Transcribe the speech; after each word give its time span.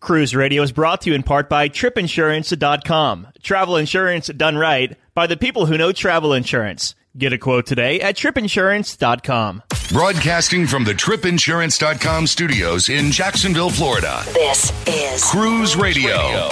Cruise 0.00 0.34
Radio 0.36 0.62
is 0.62 0.72
brought 0.72 1.00
to 1.02 1.10
you 1.10 1.16
in 1.16 1.22
part 1.22 1.48
by 1.48 1.68
tripinsurance.com. 1.68 3.28
Travel 3.42 3.76
insurance 3.76 4.28
done 4.28 4.56
right 4.56 4.96
by 5.14 5.26
the 5.26 5.36
people 5.36 5.66
who 5.66 5.78
know 5.78 5.92
travel 5.92 6.32
insurance. 6.32 6.94
Get 7.16 7.32
a 7.32 7.38
quote 7.38 7.66
today 7.66 8.00
at 8.00 8.14
tripinsurance.com. 8.16 9.62
Broadcasting 9.90 10.66
from 10.66 10.84
the 10.84 10.92
tripinsurance.com 10.92 12.26
studios 12.26 12.88
in 12.88 13.10
Jacksonville, 13.10 13.70
Florida. 13.70 14.22
This 14.32 14.70
is 14.86 15.24
Cruise 15.24 15.76
Radio. 15.76 16.50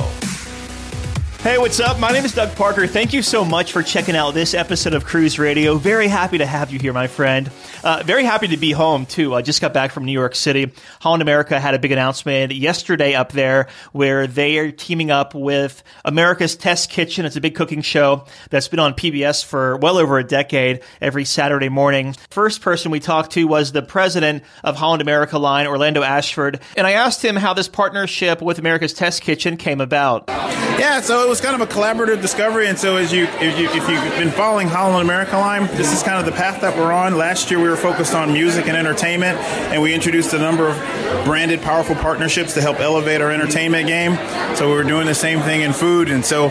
Hey, 1.43 1.59
what's 1.59 1.79
up? 1.79 2.01
My 2.01 2.11
name 2.11 2.25
is 2.25 2.33
Doug 2.35 2.57
Parker. 2.57 2.87
Thank 2.87 3.13
you 3.13 3.21
so 3.21 3.45
much 3.45 3.73
for 3.73 3.83
checking 3.83 4.17
out 4.17 4.33
this 4.33 4.55
episode 4.55 4.95
of 4.95 5.05
Cruise 5.05 5.39
Radio. 5.39 5.77
Very 5.77 6.09
happy 6.09 6.39
to 6.39 6.47
have 6.47 6.73
you 6.73 6.79
here, 6.79 6.95
my 6.95 7.07
friend. 7.07 7.51
Uh, 7.85 8.03
very 8.03 8.25
happy 8.25 8.49
to 8.49 8.57
be 8.57 8.73
home, 8.73 9.05
too. 9.05 9.35
I 9.35 9.43
just 9.43 9.61
got 9.61 9.75
back 9.75 9.93
from 9.93 10.07
New 10.07 10.13
York 10.13 10.35
City. 10.35 10.73
Holland 11.03 11.21
America 11.21 11.61
had 11.61 11.75
a 11.75 11.79
big 11.79 11.93
announcement 11.93 12.51
yesterday 12.55 13.13
up 13.13 13.33
there 13.33 13.69
where 13.93 14.27
they 14.27 14.57
are 14.57 14.73
teaming 14.73 15.11
up 15.11 15.35
with 15.35 15.83
America's 16.03 16.57
Test 16.57 16.89
Kitchen. 16.89 17.27
It's 17.27 17.37
a 17.37 17.43
big 17.43 17.55
cooking 17.55 17.83
show 17.83 18.25
that's 18.49 18.69
been 18.69 18.79
on 18.79 18.95
PBS 18.95 19.45
for 19.45 19.77
well 19.77 19.99
over 19.99 20.19
a 20.19 20.25
decade 20.25 20.81
every 21.03 21.27
Saturday 21.27 21.69
morning. 21.69 22.15
First 22.31 22.63
person 22.63 22.91
we 22.91 23.01
talked 23.01 23.33
to 23.33 23.45
was 23.45 23.73
the 23.73 23.83
president 23.83 24.45
of 24.63 24.77
Holland 24.77 25.03
America 25.03 25.39
line, 25.39 25.67
Orlando 25.67 26.03
Ashford. 26.03 26.61
And 26.79 26.87
I 26.87 26.93
asked 26.93 27.23
him 27.23 27.37
how 27.37 27.53
this 27.53 27.69
partnership 27.69 28.41
with 28.41 28.59
America's 28.59 28.95
Test 28.95 29.21
Kitchen 29.21 29.59
came 29.59 29.83
about. 29.83 30.31
Yeah, 30.79 31.03
so 31.03 31.23
it 31.23 31.29
was 31.29 31.41
kind 31.41 31.55
of 31.55 31.61
a 31.61 31.73
collaborative 31.73 32.21
discovery, 32.21 32.67
and 32.67 32.77
so 32.77 32.97
as 32.97 33.13
you 33.13 33.25
if, 33.25 33.59
you, 33.59 33.67
if 33.69 33.89
you've 33.89 34.19
been 34.19 34.33
following 34.33 34.67
Holland 34.67 35.05
America 35.05 35.37
Line, 35.37 35.67
this 35.77 35.93
is 35.93 36.03
kind 36.03 36.19
of 36.19 36.27
the 36.27 36.33
path 36.33 36.63
that 36.63 36.77
we're 36.77 36.93
on. 36.93 37.17
Last 37.17 37.51
year 37.51 37.61
we 37.61 37.69
were 37.69 37.74
focused 37.77 38.15
on 38.15 38.33
music 38.33 38.67
and 38.67 38.77
entertainment, 38.77 39.39
and 39.39 39.83
we 39.83 39.95
introduced 39.95 40.33
a 40.33 40.39
number 40.39 40.69
of 40.69 40.77
branded, 41.25 41.63
powerful 41.63 41.95
partnerships 41.97 42.55
to 42.55 42.61
help 42.61 42.81
elevate 42.81 43.21
our 43.21 43.31
entertainment 43.31 43.87
game. 43.87 44.17
So 44.57 44.69
we 44.69 44.75
were 44.75 44.85
doing 44.85 45.07
the 45.07 45.15
same 45.15 45.41
thing 45.41 45.63
in 45.63 45.73
food, 45.73 46.11
and 46.11 46.25
so. 46.25 46.51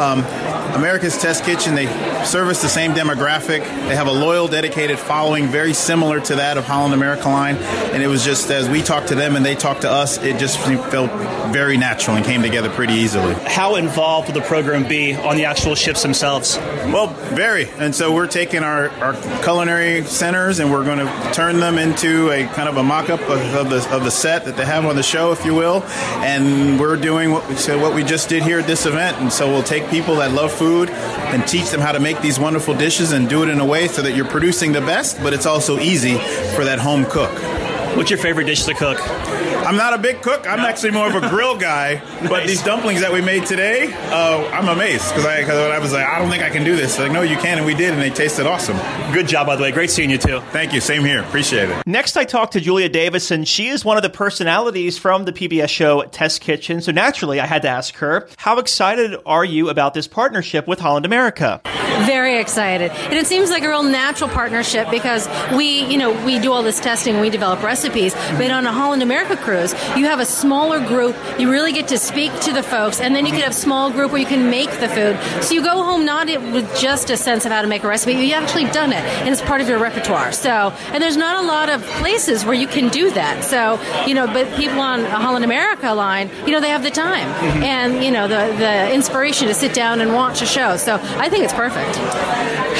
Um, 0.00 0.24
America's 0.74 1.18
Test 1.18 1.44
Kitchen, 1.44 1.74
they 1.74 1.86
service 2.24 2.62
the 2.62 2.68
same 2.68 2.92
demographic. 2.92 3.60
They 3.88 3.96
have 3.96 4.06
a 4.06 4.12
loyal, 4.12 4.46
dedicated 4.48 4.98
following, 4.98 5.48
very 5.48 5.74
similar 5.74 6.20
to 6.20 6.36
that 6.36 6.58
of 6.58 6.64
Holland 6.64 6.94
America 6.94 7.28
Line. 7.28 7.56
And 7.56 8.02
it 8.02 8.06
was 8.06 8.24
just 8.24 8.50
as 8.50 8.68
we 8.68 8.82
talked 8.82 9.08
to 9.08 9.14
them 9.14 9.36
and 9.36 9.44
they 9.44 9.54
talked 9.54 9.82
to 9.82 9.90
us, 9.90 10.18
it 10.22 10.38
just 10.38 10.58
felt 10.58 11.10
very 11.52 11.76
natural 11.76 12.16
and 12.16 12.24
came 12.24 12.42
together 12.42 12.70
pretty 12.70 12.94
easily. 12.94 13.34
How 13.46 13.76
involved 13.76 14.28
will 14.28 14.40
the 14.40 14.46
program 14.46 14.86
be 14.86 15.14
on 15.14 15.36
the 15.36 15.46
actual 15.46 15.74
ships 15.74 16.02
themselves? 16.02 16.56
Well, 16.56 17.08
very. 17.34 17.68
And 17.70 17.94
so 17.94 18.14
we're 18.14 18.28
taking 18.28 18.62
our, 18.62 18.90
our 18.90 19.14
culinary 19.42 20.04
centers 20.04 20.59
and 20.60 20.70
we're 20.70 20.84
going 20.84 20.98
to 20.98 21.32
turn 21.32 21.58
them 21.58 21.78
into 21.78 22.30
a 22.30 22.46
kind 22.46 22.68
of 22.68 22.76
a 22.76 22.82
mock 22.82 23.10
up 23.10 23.20
of, 23.22 23.40
of, 23.54 23.70
the, 23.70 23.86
of 23.94 24.04
the 24.04 24.10
set 24.10 24.44
that 24.44 24.56
they 24.56 24.64
have 24.64 24.84
on 24.84 24.94
the 24.94 25.02
show, 25.02 25.32
if 25.32 25.44
you 25.44 25.54
will. 25.54 25.82
And 26.22 26.78
we're 26.78 26.96
doing 26.96 27.32
what 27.32 27.48
we, 27.48 27.56
so 27.56 27.78
what 27.78 27.94
we 27.94 28.04
just 28.04 28.28
did 28.28 28.42
here 28.42 28.60
at 28.60 28.66
this 28.66 28.86
event. 28.86 29.16
And 29.18 29.32
so 29.32 29.48
we'll 29.48 29.62
take 29.62 29.88
people 29.88 30.16
that 30.16 30.32
love 30.32 30.52
food 30.52 30.90
and 30.90 31.46
teach 31.46 31.70
them 31.70 31.80
how 31.80 31.92
to 31.92 32.00
make 32.00 32.20
these 32.20 32.38
wonderful 32.38 32.74
dishes 32.74 33.12
and 33.12 33.28
do 33.28 33.42
it 33.42 33.48
in 33.48 33.60
a 33.60 33.66
way 33.66 33.88
so 33.88 34.02
that 34.02 34.14
you're 34.14 34.28
producing 34.28 34.72
the 34.72 34.80
best, 34.80 35.18
but 35.22 35.32
it's 35.32 35.46
also 35.46 35.78
easy 35.78 36.18
for 36.54 36.64
that 36.64 36.78
home 36.78 37.04
cook. 37.06 37.32
What's 37.96 38.10
your 38.10 38.18
favorite 38.18 38.44
dish 38.44 38.64
to 38.64 38.74
cook? 38.74 38.98
I'm 39.66 39.76
not 39.76 39.94
a 39.94 39.98
big 39.98 40.22
cook. 40.22 40.46
I'm 40.48 40.60
actually 40.60 40.92
more 40.92 41.06
of 41.06 41.22
a 41.22 41.28
grill 41.28 41.56
guy. 41.56 42.00
But 42.28 42.46
these 42.46 42.62
dumplings 42.62 43.00
that 43.00 43.12
we 43.12 43.20
made 43.20 43.46
today, 43.46 43.92
uh, 43.92 44.48
I'm 44.52 44.68
amazed 44.68 45.08
because 45.08 45.26
I, 45.26 45.42
cause 45.44 45.54
I 45.54 45.78
was 45.78 45.92
like, 45.92 46.06
I 46.06 46.18
don't 46.18 46.30
think 46.30 46.42
I 46.42 46.50
can 46.50 46.64
do 46.64 46.76
this. 46.76 46.96
They're 46.96 47.06
like, 47.06 47.12
no, 47.12 47.22
you 47.22 47.36
can, 47.36 47.58
and 47.58 47.66
we 47.66 47.74
did, 47.74 47.92
and 47.92 48.00
they 48.00 48.10
tasted 48.10 48.46
awesome. 48.46 48.76
Good 49.12 49.28
job, 49.28 49.46
by 49.46 49.56
the 49.56 49.62
way. 49.62 49.72
Great 49.72 49.90
seeing 49.90 50.10
you, 50.10 50.18
too. 50.18 50.40
Thank 50.50 50.72
you. 50.72 50.80
Same 50.80 51.04
here. 51.04 51.22
Appreciate 51.22 51.68
it. 51.68 51.86
Next, 51.86 52.16
I 52.16 52.24
talked 52.24 52.54
to 52.54 52.60
Julia 52.60 52.88
Davison. 52.88 53.44
She 53.44 53.68
is 53.68 53.84
one 53.84 53.96
of 53.96 54.02
the 54.02 54.10
personalities 54.10 54.98
from 54.98 55.24
the 55.24 55.32
PBS 55.32 55.68
show 55.68 56.02
Test 56.04 56.40
Kitchen. 56.40 56.80
So 56.80 56.92
naturally, 56.92 57.40
I 57.40 57.46
had 57.46 57.62
to 57.62 57.68
ask 57.68 57.94
her, 57.96 58.28
how 58.38 58.58
excited 58.58 59.16
are 59.26 59.44
you 59.44 59.68
about 59.68 59.94
this 59.94 60.08
partnership 60.08 60.66
with 60.66 60.80
Holland 60.80 61.06
America? 61.06 61.60
Very 62.06 62.38
excited. 62.38 62.90
And 62.90 63.14
it 63.14 63.26
seems 63.26 63.50
like 63.50 63.62
a 63.62 63.68
real 63.68 63.82
natural 63.82 64.30
partnership 64.30 64.90
because 64.90 65.28
we, 65.54 65.84
you 65.86 65.98
know, 65.98 66.12
we 66.24 66.38
do 66.38 66.52
all 66.52 66.62
this 66.62 66.80
testing, 66.80 67.20
we 67.20 67.30
develop 67.30 67.62
recipes, 67.62 68.14
but 68.14 68.50
on 68.50 68.66
a 68.66 68.72
Holland 68.72 69.02
America 69.02 69.36
cruise, 69.50 69.72
you 69.98 70.04
have 70.04 70.20
a 70.20 70.24
smaller 70.24 70.78
group, 70.86 71.16
you 71.36 71.50
really 71.50 71.72
get 71.72 71.88
to 71.88 71.98
speak 71.98 72.32
to 72.40 72.52
the 72.52 72.62
folks, 72.62 73.00
and 73.00 73.16
then 73.16 73.26
you 73.26 73.32
can 73.32 73.40
have 73.40 73.50
a 73.50 73.54
small 73.54 73.90
group 73.90 74.12
where 74.12 74.20
you 74.20 74.26
can 74.26 74.48
make 74.48 74.70
the 74.78 74.88
food. 74.88 75.18
So 75.42 75.54
you 75.54 75.62
go 75.62 75.82
home 75.82 76.04
not 76.04 76.28
with 76.28 76.68
just 76.78 77.10
a 77.10 77.16
sense 77.16 77.44
of 77.46 77.50
how 77.50 77.62
to 77.62 77.66
make 77.66 77.82
a 77.82 77.88
recipe, 77.88 78.12
you've 78.12 78.32
actually 78.32 78.66
done 78.66 78.92
it, 78.92 79.02
and 79.22 79.28
it's 79.28 79.42
part 79.42 79.60
of 79.60 79.68
your 79.68 79.80
repertoire. 79.80 80.30
So, 80.30 80.72
and 80.92 81.02
there's 81.02 81.16
not 81.16 81.42
a 81.42 81.46
lot 81.48 81.68
of 81.68 81.82
places 82.02 82.44
where 82.44 82.54
you 82.54 82.68
can 82.68 82.90
do 82.90 83.10
that. 83.10 83.42
So, 83.42 83.80
you 84.06 84.14
know, 84.14 84.26
but 84.28 84.46
people 84.56 84.80
on 84.80 85.00
a 85.00 85.18
Holland 85.24 85.44
America 85.44 85.92
line, 85.92 86.30
you 86.46 86.52
know, 86.52 86.60
they 86.60 86.68
have 86.68 86.84
the 86.84 86.90
time 86.90 87.26
mm-hmm. 87.26 87.62
and, 87.64 88.04
you 88.04 88.12
know, 88.12 88.28
the, 88.28 88.54
the 88.56 88.94
inspiration 88.94 89.48
to 89.48 89.54
sit 89.54 89.74
down 89.74 90.00
and 90.00 90.14
watch 90.14 90.42
a 90.42 90.46
show. 90.46 90.76
So 90.76 90.94
I 90.94 91.28
think 91.28 91.42
it's 91.42 91.54
perfect. 91.54 91.96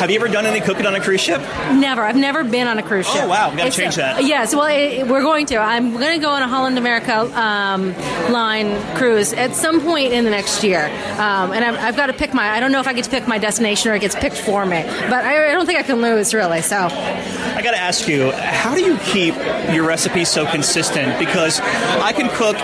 Have 0.00 0.10
you 0.10 0.16
ever 0.16 0.28
done 0.28 0.46
any 0.46 0.60
cooking 0.62 0.86
on 0.86 0.94
a 0.94 1.00
cruise 1.00 1.20
ship? 1.20 1.42
Never. 1.74 2.02
I've 2.02 2.16
never 2.16 2.42
been 2.42 2.66
on 2.66 2.78
a 2.78 2.82
cruise 2.82 3.06
ship. 3.06 3.24
Oh, 3.24 3.28
wow. 3.28 3.50
We 3.50 3.58
gotta 3.58 3.70
change 3.70 3.94
a- 3.94 3.98
that. 3.98 4.24
Yes. 4.24 4.54
Well, 4.54 4.64
it, 4.66 5.06
we're 5.06 5.20
going 5.20 5.44
to. 5.46 5.58
I'm 5.58 5.92
going 5.92 6.18
to 6.18 6.24
go 6.24 6.30
on 6.30 6.40
a 6.42 6.48
Holland 6.48 6.78
America 6.78 7.18
um, 7.38 7.94
line 8.32 8.80
cruise 8.96 9.34
at 9.34 9.54
some 9.54 9.82
point 9.82 10.14
in 10.14 10.24
the 10.24 10.30
next 10.30 10.64
year. 10.64 10.86
Um, 11.18 11.52
and 11.52 11.62
I've, 11.62 11.76
I've 11.76 11.96
got 11.96 12.06
to 12.06 12.14
pick 12.14 12.32
my. 12.32 12.48
I 12.48 12.60
don't 12.60 12.72
know 12.72 12.80
if 12.80 12.86
I 12.86 12.94
get 12.94 13.04
to 13.04 13.10
pick 13.10 13.28
my 13.28 13.36
destination 13.36 13.90
or 13.90 13.94
it 13.94 14.00
gets 14.00 14.14
picked 14.14 14.38
for 14.38 14.64
me. 14.64 14.82
But 14.84 15.24
I, 15.24 15.50
I 15.50 15.52
don't 15.52 15.66
think 15.66 15.78
I 15.78 15.82
can 15.82 16.00
lose 16.00 16.32
really. 16.32 16.62
So 16.62 16.76
I 17.60 17.62
got 17.62 17.72
to 17.72 17.76
ask 17.76 18.08
you, 18.08 18.32
how 18.32 18.74
do 18.74 18.80
you 18.80 18.96
keep 19.00 19.34
your 19.70 19.86
recipes 19.86 20.30
so 20.30 20.46
consistent? 20.46 21.18
Because 21.18 21.60
I 21.60 22.10
can 22.14 22.30
cook 22.30 22.56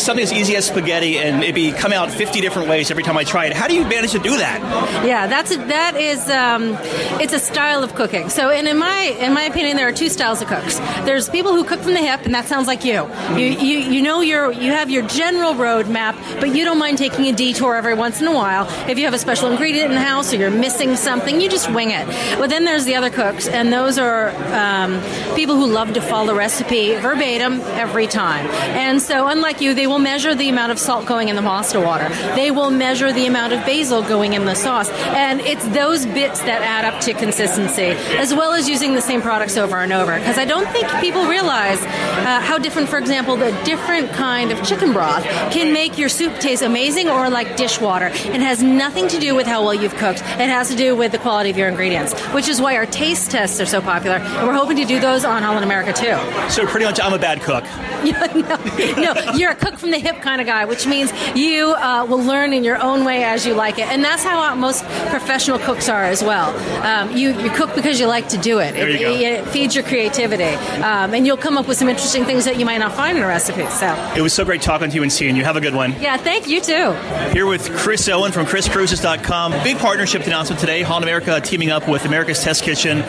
something 0.00 0.22
as 0.22 0.32
easy 0.32 0.56
as 0.56 0.66
spaghetti 0.66 1.18
and 1.18 1.44
it 1.44 1.54
be 1.54 1.70
come 1.70 1.92
out 1.92 2.10
50 2.10 2.40
different 2.40 2.68
ways 2.68 2.90
every 2.90 3.04
time 3.04 3.16
I 3.16 3.22
try 3.22 3.46
it. 3.46 3.52
How 3.52 3.68
do 3.68 3.74
you 3.74 3.84
manage 3.84 4.10
to 4.12 4.18
do 4.18 4.36
that? 4.36 4.60
yeah, 5.06 5.28
that's 5.28 5.52
a, 5.52 5.58
that 5.68 5.94
is 5.96 6.28
um, 6.28 6.76
it's 7.20 7.32
a 7.32 7.38
style 7.38 7.84
of 7.84 7.94
cooking. 7.94 8.28
So, 8.28 8.50
and 8.50 8.66
in 8.66 8.78
my 8.78 9.16
in 9.20 9.32
my 9.32 9.42
opinion, 9.42 9.76
there 9.76 9.86
are 9.86 9.92
two 9.92 10.08
styles 10.08 10.42
of 10.42 10.48
cooks. 10.48 10.80
There's 11.04 11.28
people 11.28 11.52
who 11.54 11.62
cook 11.62 11.78
from 11.80 11.94
the 11.94 12.00
hip, 12.00 12.22
and 12.24 12.34
that 12.34 12.46
sounds 12.46 12.66
like 12.66 12.84
you. 12.84 13.08
You 13.36 13.46
you, 13.46 13.78
you 13.78 14.02
know 14.02 14.22
your 14.22 14.50
you 14.50 14.72
have 14.72 14.90
your 14.90 15.06
general 15.06 15.54
roadmap, 15.54 16.16
but 16.40 16.52
you 16.52 16.64
don't 16.64 16.78
mind 16.78 16.98
taking 16.98 17.26
a 17.26 17.32
detour 17.32 17.76
every 17.76 17.94
once 17.94 18.20
in 18.20 18.26
a 18.26 18.34
while. 18.34 18.66
If 18.90 18.98
you 18.98 19.04
have 19.04 19.14
a 19.14 19.20
special 19.20 19.52
ingredient 19.52 19.90
in 19.90 19.94
the 19.94 20.04
house 20.04 20.32
or 20.32 20.36
you're 20.36 20.50
missing 20.50 20.96
something, 20.96 21.40
you 21.40 21.48
just 21.48 21.70
wing 21.70 21.92
it. 21.92 22.06
But 22.38 22.50
then 22.50 22.64
there's 22.64 22.86
the 22.86 22.96
other 22.96 23.10
cooks, 23.10 23.46
and 23.46 23.72
those 23.72 23.98
are 23.98 24.15
um, 24.24 25.00
people 25.34 25.56
who 25.56 25.66
love 25.66 25.94
to 25.94 26.00
follow 26.00 26.26
the 26.26 26.34
recipe 26.34 26.94
verbatim 26.94 27.60
every 27.78 28.06
time. 28.06 28.46
And 28.76 29.00
so, 29.00 29.28
unlike 29.28 29.60
you, 29.60 29.74
they 29.74 29.86
will 29.86 29.98
measure 29.98 30.34
the 30.34 30.48
amount 30.48 30.72
of 30.72 30.78
salt 30.78 31.06
going 31.06 31.28
in 31.28 31.36
the 31.36 31.42
pasta 31.42 31.80
water. 31.80 32.08
They 32.34 32.50
will 32.50 32.70
measure 32.70 33.12
the 33.12 33.26
amount 33.26 33.52
of 33.52 33.60
basil 33.64 34.02
going 34.02 34.34
in 34.34 34.44
the 34.44 34.54
sauce, 34.54 34.88
and 34.90 35.40
it's 35.40 35.66
those 35.68 36.06
bits 36.06 36.40
that 36.40 36.62
add 36.62 36.84
up 36.84 37.00
to 37.02 37.12
consistency, 37.14 37.90
as 38.18 38.34
well 38.34 38.52
as 38.52 38.68
using 38.68 38.94
the 38.94 39.02
same 39.02 39.20
products 39.22 39.56
over 39.56 39.78
and 39.78 39.92
over. 39.92 40.18
Because 40.18 40.38
I 40.38 40.44
don't 40.44 40.68
think 40.68 40.88
people 41.00 41.26
realize 41.26 41.80
uh, 41.82 42.40
how 42.40 42.58
different, 42.58 42.88
for 42.88 42.98
example, 42.98 43.36
the 43.36 43.50
different 43.64 44.10
kind 44.12 44.52
of 44.52 44.62
chicken 44.66 44.92
broth 44.92 45.24
can 45.52 45.72
make 45.72 45.98
your 45.98 46.08
soup 46.08 46.38
taste 46.38 46.62
amazing 46.62 47.08
or 47.08 47.28
like 47.28 47.56
dishwater. 47.56 48.06
It 48.06 48.40
has 48.40 48.62
nothing 48.62 49.08
to 49.08 49.18
do 49.18 49.34
with 49.34 49.46
how 49.46 49.64
well 49.64 49.74
you've 49.74 49.96
cooked. 49.96 50.20
It 50.20 50.48
has 50.48 50.68
to 50.68 50.76
do 50.76 50.94
with 50.94 51.12
the 51.12 51.18
quality 51.18 51.50
of 51.50 51.56
your 51.56 51.68
ingredients, 51.68 52.14
which 52.32 52.48
is 52.48 52.60
why 52.60 52.76
our 52.76 52.86
taste 52.86 53.30
tests 53.30 53.60
are 53.60 53.66
so 53.66 53.80
popular. 53.80 54.05
And 54.14 54.46
we're 54.46 54.54
hoping 54.54 54.76
to 54.78 54.84
do 54.84 55.00
those 55.00 55.24
on 55.24 55.42
Holland 55.42 55.64
America 55.64 55.92
too. 55.92 56.16
So 56.50 56.66
pretty 56.66 56.86
much 56.86 57.00
I'm 57.00 57.12
a 57.12 57.18
bad 57.18 57.40
cook. 57.40 57.64
no, 58.34 59.14
no, 59.14 59.32
you're 59.32 59.50
a 59.50 59.54
cook 59.54 59.78
from 59.78 59.90
the 59.90 59.98
hip 59.98 60.20
kind 60.20 60.40
of 60.40 60.46
guy, 60.46 60.64
which 60.64 60.86
means 60.86 61.12
you 61.34 61.70
uh, 61.74 62.04
will 62.08 62.22
learn 62.22 62.52
in 62.52 62.62
your 62.64 62.80
own 62.80 63.04
way 63.04 63.24
as 63.24 63.44
you 63.46 63.54
like 63.54 63.78
it, 63.78 63.88
and 63.88 64.04
that's 64.04 64.22
how 64.22 64.54
most 64.54 64.84
professional 65.10 65.58
cooks 65.58 65.88
are 65.88 66.04
as 66.04 66.22
well. 66.22 66.54
Um, 66.84 67.16
you, 67.16 67.30
you 67.40 67.50
cook 67.50 67.74
because 67.74 67.98
you 67.98 68.06
like 68.06 68.28
to 68.28 68.36
do 68.36 68.58
it. 68.58 68.72
There 68.74 68.88
you 68.88 68.96
it, 68.96 69.00
go. 69.00 69.10
it- 69.12 69.26
it 69.26 69.48
feeds 69.48 69.74
your 69.74 69.82
creativity, 69.84 70.44
um, 70.82 71.12
and 71.14 71.26
you'll 71.26 71.36
come 71.36 71.58
up 71.58 71.66
with 71.66 71.76
some 71.76 71.88
interesting 71.88 72.24
things 72.24 72.44
that 72.44 72.58
you 72.58 72.64
might 72.64 72.78
not 72.78 72.92
find 72.94 73.16
in 73.18 73.24
a 73.24 73.26
recipe. 73.26 73.66
So, 73.70 73.86
It 74.16 74.20
was 74.22 74.32
so 74.32 74.44
great 74.44 74.62
talking 74.62 74.88
to 74.88 74.94
you 74.94 75.02
and 75.02 75.12
seeing 75.12 75.34
you. 75.36 75.42
Have 75.44 75.56
a 75.56 75.60
good 75.60 75.74
one. 75.74 75.92
yeah, 76.00 76.16
thank 76.16 76.46
you 76.48 76.60
too. 76.60 76.92
Here 77.32 77.44
with 77.46 77.70
Chris 77.76 78.08
Owen 78.08 78.30
from 78.32 78.46
ChrisCruises.com. 78.46 79.52
Big 79.64 79.78
partnership 79.78 80.24
announcement 80.26 80.60
today. 80.60 80.82
Holland 80.82 81.04
America 81.04 81.40
teaming 81.40 81.70
up 81.70 81.88
with 81.88 82.04
America's 82.04 82.42
Test 82.42 82.62
Kitchen. 82.62 83.02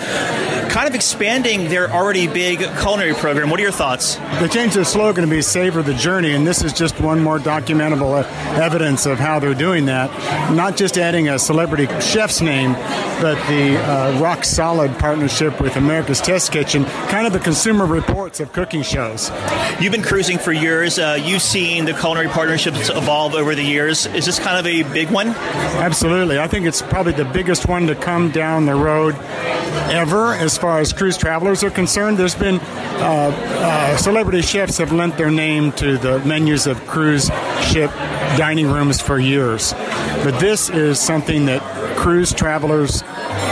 Kind 0.78 0.90
of 0.90 0.94
expanding 0.94 1.70
their 1.70 1.92
already 1.92 2.28
big 2.28 2.60
culinary 2.60 3.16
program. 3.16 3.50
What 3.50 3.60
are 3.60 3.64
your 3.64 3.72
thoughts? 3.72 4.18
They 4.40 4.48
changed 4.48 4.76
their 4.76 4.84
slogan 4.84 5.24
to 5.24 5.28
be 5.28 5.42
Savor 5.42 5.82
the 5.82 5.96
Journey, 5.96 6.34
and 6.34 6.46
this 6.46 6.64
is 6.64 6.72
just 6.72 7.02
one 7.02 7.20
more 7.20 7.40
documentable 7.40 8.24
evidence 8.60 9.08
of 9.08 9.18
how 9.18 9.40
they're 9.40 9.56
doing 9.56 9.88
that. 9.88 10.12
Not 10.54 10.78
just 10.78 11.00
adding 11.00 11.30
a 11.30 11.40
celebrity 11.40 11.88
chef's 12.00 12.42
name, 12.42 12.74
but 12.74 13.44
the 13.48 13.76
uh, 13.90 14.20
rock 14.22 14.44
solid 14.44 14.96
partnership 15.00 15.60
with 15.60 15.78
America's 15.78 16.22
Test 16.22 16.52
Kitchen, 16.52 16.86
kind 16.86 17.26
of 17.26 17.34
the 17.34 17.40
consumer 17.40 17.88
reports 17.88 18.40
of 18.40 18.54
cooking 18.54 18.84
shows. 18.84 19.32
You've 19.80 19.92
been 19.92 20.04
cruising 20.04 20.38
for 20.38 20.54
years. 20.54 21.00
Uh, 21.00 21.18
you've 21.20 21.42
seen 21.42 21.86
the 21.86 21.94
culinary 21.94 22.28
partnerships 22.28 22.90
evolve 22.90 23.34
over 23.34 23.56
the 23.56 23.64
years. 23.64 24.06
Is 24.06 24.28
this 24.28 24.38
kind 24.38 24.60
of 24.60 24.68
a 24.68 24.84
big 24.94 25.10
one? 25.10 25.30
Absolutely. 25.30 26.38
I 26.38 26.48
think 26.48 26.68
it's 26.68 26.84
probably 26.84 27.14
the 27.14 27.26
biggest 27.26 27.68
one 27.68 27.88
to 27.88 27.96
come 27.96 28.30
down 28.30 28.68
the 28.68 28.76
road 28.76 29.16
ever 29.90 30.34
as 30.34 30.58
far 30.58 30.67
as 30.72 30.94
cruise 30.94 31.18
travelers 31.18 31.64
are 31.64 31.70
concerned. 31.70 32.18
There's 32.18 32.36
been 32.36 32.60
uh, 32.60 33.32
uh, 33.34 33.98
celebrity 33.98 34.42
chefs 34.42 34.78
have 34.78 34.92
lent 34.92 35.18
their 35.18 35.32
name 35.32 35.72
to 35.74 35.98
the 35.98 36.20
menus 36.20 36.68
of 36.68 36.86
cruise 36.88 37.30
ship 37.62 37.92
dining 38.38 38.68
rooms 38.68 39.00
for 39.00 39.20
years. 39.20 39.74
But 40.24 40.40
this 40.40 40.70
is 40.70 41.00
something 41.00 41.46
that 41.46 41.62
cruise 41.96 42.34
travelers, 42.34 43.04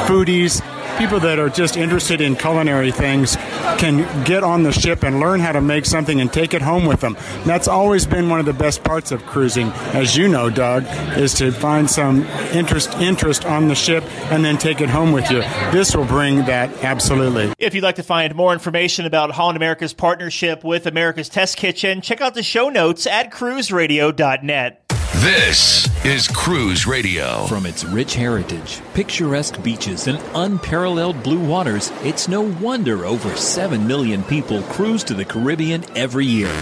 foodies, 0.08 0.62
people 0.98 1.20
that 1.20 1.40
are 1.40 1.50
just 1.50 1.78
interested 1.78 2.22
in 2.22 2.36
culinary 2.36 2.92
things 2.92 3.36
can 3.78 4.24
get 4.24 4.44
on 4.44 4.64
the 4.64 4.72
ship 4.72 5.04
and 5.04 5.20
learn 5.20 5.40
how 5.40 5.52
to 5.52 5.62
make 5.62 5.86
something 5.86 6.22
and 6.22 6.32
take 6.32 6.54
it 6.54 6.62
home 6.62 6.86
with 6.86 7.02
them. 7.02 7.18
That's 7.46 7.68
always 7.68 8.06
been 8.06 8.30
one 8.30 8.40
of 8.40 8.46
the 8.46 8.54
best 8.54 8.84
parts 8.84 9.12
of 9.12 9.26
cruising, 9.26 9.72
as 9.94 10.16
you 10.16 10.28
know, 10.28 10.50
Doug, 10.50 10.86
is 11.18 11.34
to 11.36 11.52
find 11.52 11.90
some 11.90 12.24
interest 12.54 12.94
interest 12.96 13.46
on 13.46 13.68
the 13.68 13.76
ship 13.76 14.04
and 14.32 14.44
then 14.44 14.58
take 14.58 14.82
it 14.82 14.90
home 14.90 15.12
with 15.12 15.30
you. 15.30 15.40
This 15.72 15.96
will 15.96 16.06
bring 16.06 16.46
that 16.46 16.84
absolutely. 16.84 17.54
If 17.58 17.74
you'd 17.74 17.84
like 17.84 17.96
to 17.96 18.04
find 18.04 18.34
more 18.36 18.54
information 18.54 19.06
about 19.06 19.32
Holland 19.32 19.58
America's 19.58 19.94
partnership 19.94 20.64
with 20.64 20.86
America's 20.86 21.30
Test 21.30 21.58
Kitchen, 21.58 22.02
check 22.02 22.22
out 22.22 22.34
the 22.34 22.44
show 22.44 22.70
notes 22.70 23.08
at 23.08 23.32
cruiseradio.net. 23.32 24.85
This 25.26 25.90
is 26.06 26.28
Cruise 26.28 26.86
Radio. 26.86 27.48
From 27.48 27.66
its 27.66 27.84
rich 27.84 28.14
heritage, 28.14 28.80
picturesque 28.94 29.60
beaches, 29.64 30.06
and 30.06 30.22
unparalleled 30.36 31.24
blue 31.24 31.44
waters, 31.44 31.92
it's 32.04 32.28
no 32.28 32.42
wonder 32.42 33.08
over 33.08 33.36
7 33.36 33.88
million 33.88 34.22
people 34.26 34.62
cruise 34.62 35.04
to 35.06 35.16
the 35.16 35.26
Caribbean 35.26 35.84
every 35.98 36.28
year. 36.28 36.54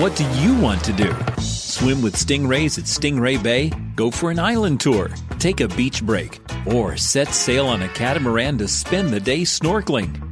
What 0.00 0.16
do 0.16 0.28
you 0.40 0.58
want 0.60 0.82
to 0.82 0.92
do? 0.92 1.14
Swim 1.40 2.02
with 2.02 2.16
stingrays 2.16 2.76
at 2.76 2.86
Stingray 2.86 3.40
Bay? 3.40 3.70
Go 3.94 4.10
for 4.10 4.32
an 4.32 4.40
island 4.40 4.80
tour? 4.80 5.08
Take 5.38 5.60
a 5.60 5.68
beach 5.68 6.02
break? 6.02 6.40
Or 6.66 6.96
set 6.96 7.28
sail 7.28 7.68
on 7.68 7.82
a 7.82 7.88
catamaran 7.90 8.58
to 8.58 8.66
spend 8.66 9.10
the 9.10 9.20
day 9.20 9.42
snorkeling? 9.42 10.31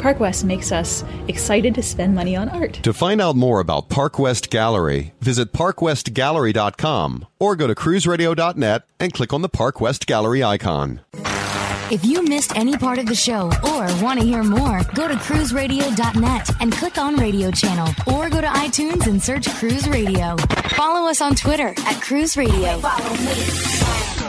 Park 0.00 0.18
West 0.18 0.44
makes 0.44 0.72
us 0.72 1.04
excited 1.28 1.74
to 1.74 1.82
spend 1.82 2.14
money 2.14 2.34
on 2.34 2.48
art. 2.48 2.74
To 2.82 2.92
find 2.92 3.20
out 3.20 3.36
more 3.36 3.60
about 3.60 3.88
Park 3.88 4.18
West 4.18 4.50
Gallery, 4.50 5.12
visit 5.20 5.52
parkwestgallery.com 5.52 7.26
or 7.38 7.54
go 7.54 7.66
to 7.66 7.74
cruiseradio.net 7.74 8.82
and 8.98 9.12
click 9.12 9.32
on 9.32 9.42
the 9.42 9.48
Park 9.48 9.80
West 9.80 10.06
Gallery 10.06 10.42
icon. 10.42 11.00
If 11.92 12.04
you 12.04 12.22
missed 12.24 12.56
any 12.56 12.76
part 12.76 12.98
of 12.98 13.06
the 13.06 13.14
show 13.16 13.50
or 13.64 14.02
want 14.02 14.20
to 14.20 14.24
hear 14.24 14.44
more, 14.44 14.80
go 14.94 15.08
to 15.08 15.14
cruiseradio.net 15.14 16.50
and 16.60 16.72
click 16.72 16.98
on 16.98 17.16
radio 17.16 17.50
channel 17.50 17.88
or 18.06 18.30
go 18.30 18.40
to 18.40 18.46
iTunes 18.46 19.06
and 19.06 19.20
search 19.20 19.48
Cruise 19.56 19.88
Radio. 19.88 20.36
Follow 20.76 21.10
us 21.10 21.20
on 21.20 21.34
Twitter 21.34 21.74
at 21.76 22.00
Cruise 22.00 22.36
Radio. 22.36 22.80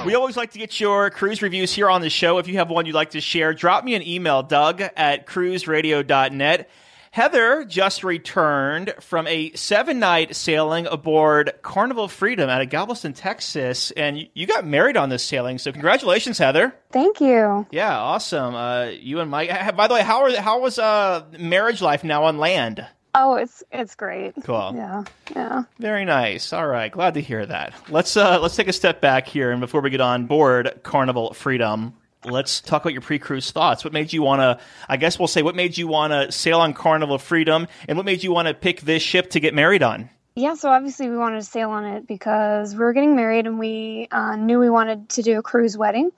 We 0.06 0.16
always 0.16 0.38
like 0.38 0.52
to 0.52 0.60
get 0.60 0.80
your 0.80 1.10
cruise 1.10 1.42
reviews 1.42 1.74
here 1.74 1.90
on 1.90 2.02
the 2.02 2.10
show. 2.10 2.38
If 2.38 2.48
you 2.48 2.58
have 2.58 2.70
one 2.70 2.86
you'd 2.86 2.96
like 2.96 3.12
to 3.12 3.22
share, 3.22 3.54
drop 3.54 3.84
me 3.84 3.96
an 3.96 4.06
email, 4.06 4.44
Doug 4.44 4.82
at 4.82 5.26
cruiseradio.net. 5.28 6.70
Heather 7.12 7.66
just 7.66 8.06
returned 8.06 8.94
from 9.02 9.28
a 9.28 9.52
seven 9.52 10.00
night 10.00 10.34
sailing 10.34 10.88
aboard 10.88 11.52
Carnival 11.62 12.08
Freedom 12.08 12.50
out 12.50 12.62
of 12.62 12.70
Galveston, 12.70 13.12
Texas, 13.12 13.92
and 13.92 14.30
you 14.34 14.48
got 14.48 14.66
married 14.66 14.96
on 14.96 15.10
this 15.10 15.22
sailing. 15.22 15.58
So, 15.58 15.74
congratulations, 15.74 16.38
Heather. 16.38 16.74
Thank 16.94 17.20
you. 17.20 17.68
Yeah, 17.70 17.98
awesome. 17.98 18.56
Uh, 18.56 18.86
you 18.86 19.20
and 19.20 19.30
Mike. 19.30 19.76
By 19.76 19.90
the 19.90 19.96
way, 19.96 20.04
how 20.04 20.24
are 20.24 20.36
how 20.38 20.62
was 20.62 20.80
uh, 20.80 21.26
marriage 21.38 21.82
life 21.82 22.06
now 22.06 22.24
on 22.24 22.38
land? 22.38 22.88
Oh, 23.14 23.36
it's 23.36 23.64
it's 23.72 23.96
great. 23.96 24.34
Cool. 24.44 24.74
Yeah, 24.76 25.04
yeah. 25.36 25.64
Very 25.80 26.06
nice. 26.06 26.54
All 26.54 26.68
right, 26.68 26.92
glad 26.92 27.16
to 27.16 27.22
hear 27.22 27.46
that. 27.46 27.74
Let's 27.90 28.16
uh, 28.16 28.40
let's 28.40 28.56
take 28.56 28.68
a 28.68 28.74
step 28.74 29.02
back 29.02 29.28
here, 29.28 29.52
and 29.52 29.60
before 29.60 29.82
we 29.82 29.90
get 29.90 30.02
on 30.02 30.28
board 30.28 30.80
Carnival 30.84 31.34
Freedom, 31.34 31.94
let's 32.24 32.62
talk 32.62 32.84
about 32.84 32.94
your 32.94 33.02
pre-cruise 33.02 33.52
thoughts. 33.52 33.84
What 33.84 33.92
made 33.92 34.14
you 34.14 34.22
want 34.22 34.42
to? 34.42 34.64
I 34.88 34.98
guess 34.98 35.20
we'll 35.20 35.28
say 35.28 35.42
what 35.42 35.56
made 35.56 35.78
you 35.78 35.88
want 35.88 36.14
to 36.14 36.32
sail 36.32 36.62
on 36.62 36.74
Carnival 36.74 37.18
Freedom, 37.18 37.68
and 37.88 37.98
what 37.98 38.06
made 38.06 38.24
you 38.24 38.32
want 38.32 38.48
to 38.48 38.54
pick 38.54 38.82
this 38.82 39.04
ship 39.04 39.32
to 39.32 39.40
get 39.40 39.54
married 39.54 39.84
on. 39.84 40.10
Yeah, 40.36 40.54
so 40.54 40.70
obviously 40.70 41.10
we 41.10 41.18
wanted 41.18 41.40
to 41.40 41.46
sail 41.46 41.72
on 41.72 41.84
it 41.84 42.08
because 42.08 42.74
we 42.74 42.80
were 42.80 42.94
getting 42.94 43.18
married, 43.18 43.48
and 43.48 43.60
we 43.60 44.08
uh, 44.12 44.38
knew 44.38 44.60
we 44.60 44.70
wanted 44.70 45.10
to 45.10 45.22
do 45.22 45.38
a 45.38 45.42
cruise 45.42 45.78
wedding. 45.78 46.12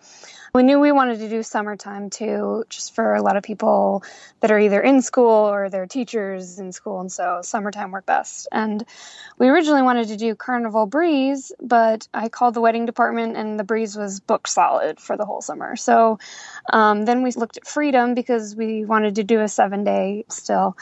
We 0.56 0.62
knew 0.62 0.80
we 0.80 0.92
wanted 0.92 1.18
to 1.18 1.30
do 1.30 1.42
summertime 1.42 2.12
too, 2.12 2.64
just 2.70 2.94
for 2.94 3.16
a 3.16 3.24
lot 3.24 3.38
of 3.38 3.42
people 3.42 4.04
that 4.40 4.52
are 4.52 4.60
either 4.60 4.80
in 4.80 5.02
school 5.02 5.32
or 5.52 5.68
they're 5.68 5.88
teachers 5.88 6.60
in 6.60 6.72
school, 6.72 7.02
and 7.02 7.12
so 7.12 7.40
summertime 7.42 7.90
worked 7.90 8.06
best. 8.06 8.48
And 8.52 8.86
we 9.40 9.50
originally 9.50 9.82
wanted 9.82 10.10
to 10.10 10.16
do 10.16 10.36
Carnival 10.36 10.86
Breeze, 10.86 11.52
but 11.60 12.08
I 12.14 12.30
called 12.30 12.54
the 12.54 12.62
wedding 12.62 12.86
department 12.86 13.36
and 13.36 13.60
the 13.60 13.64
Breeze 13.64 13.96
was 13.96 14.20
booked 14.20 14.48
solid 14.48 15.00
for 15.00 15.18
the 15.18 15.26
whole 15.26 15.42
summer. 15.42 15.76
So 15.76 16.20
um, 16.72 17.06
then 17.06 17.24
we 17.24 17.32
looked 17.32 17.58
at 17.58 17.66
Freedom 17.66 18.14
because 18.14 18.56
we 18.56 18.86
wanted 18.86 19.16
to 19.16 19.24
do 19.24 19.42
a 19.42 19.48
seven 19.48 19.84
day 19.84 20.26
still. 20.30 20.78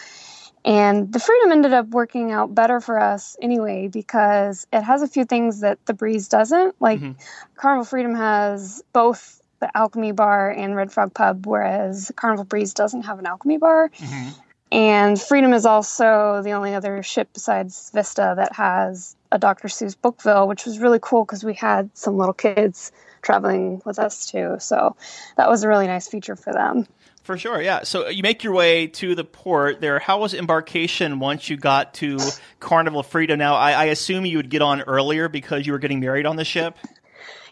And 0.66 1.14
the 1.14 1.20
Freedom 1.20 1.54
ended 1.54 1.72
up 1.72 1.88
working 1.88 2.34
out 2.34 2.54
better 2.54 2.82
for 2.82 3.00
us 3.00 3.38
anyway 3.42 3.88
because 3.88 4.68
it 4.74 4.82
has 4.82 5.02
a 5.02 5.08
few 5.08 5.24
things 5.24 5.62
that 5.62 5.86
the 5.86 5.94
Breeze 5.94 6.28
doesn't. 6.28 6.76
Like 6.82 7.00
mm-hmm. 7.00 7.20
Carnival 7.56 7.86
Freedom 7.86 8.14
has 8.16 8.84
both 8.92 9.41
the 9.62 9.76
Alchemy 9.78 10.12
Bar 10.12 10.52
and 10.52 10.76
Red 10.76 10.92
Frog 10.92 11.14
Pub, 11.14 11.46
whereas 11.46 12.12
Carnival 12.16 12.44
Breeze 12.44 12.74
doesn't 12.74 13.04
have 13.04 13.20
an 13.20 13.26
Alchemy 13.26 13.58
Bar. 13.58 13.90
Mm-hmm. 13.90 14.30
And 14.74 15.22
Freedom 15.22 15.54
is 15.54 15.66
also 15.66 16.42
the 16.44 16.52
only 16.52 16.74
other 16.74 17.04
ship 17.04 17.30
besides 17.34 17.92
Vista 17.94 18.34
that 18.38 18.54
has 18.54 19.16
a 19.32 19.38
Dr. 19.38 19.68
Seuss 19.68 19.96
Bookville, 20.02 20.48
which 20.48 20.66
was 20.66 20.80
really 20.80 21.00
cool 21.02 21.26
because 21.26 21.44
we 21.44 21.54
had 21.54 21.90
some 21.94 22.18
little 22.18 22.34
kids 22.34 22.92
traveling 23.22 23.82
with 23.86 24.00
us 24.00 24.26
too. 24.26 24.56
So 24.60 24.96
that 25.38 25.50
was 25.50 25.64
a 25.64 25.68
really 25.68 25.88
nice 25.88 26.08
feature 26.08 26.36
for 26.36 26.54
them. 26.54 26.88
For 27.24 27.38
sure, 27.38 27.62
yeah. 27.62 27.84
So 27.84 28.08
you 28.08 28.24
make 28.24 28.44
your 28.44 28.54
way 28.54 28.88
to 28.88 29.14
the 29.14 29.24
port 29.24 29.80
there. 29.80 30.00
How 30.00 30.20
was 30.20 30.34
embarkation 30.34 31.20
once 31.20 31.50
you 31.50 31.58
got 31.58 31.94
to 31.96 32.18
Carnival 32.60 33.04
Freedom? 33.04 33.38
Now, 33.38 33.56
I, 33.56 33.74
I 33.74 33.84
assume 33.86 34.26
you 34.26 34.38
would 34.38 34.50
get 34.50 34.64
on 34.64 34.82
earlier 34.82 35.30
because 35.30 35.68
you 35.68 35.74
were 35.74 35.80
getting 35.80 36.00
married 36.00 36.26
on 36.26 36.38
the 36.38 36.46
ship 36.46 36.78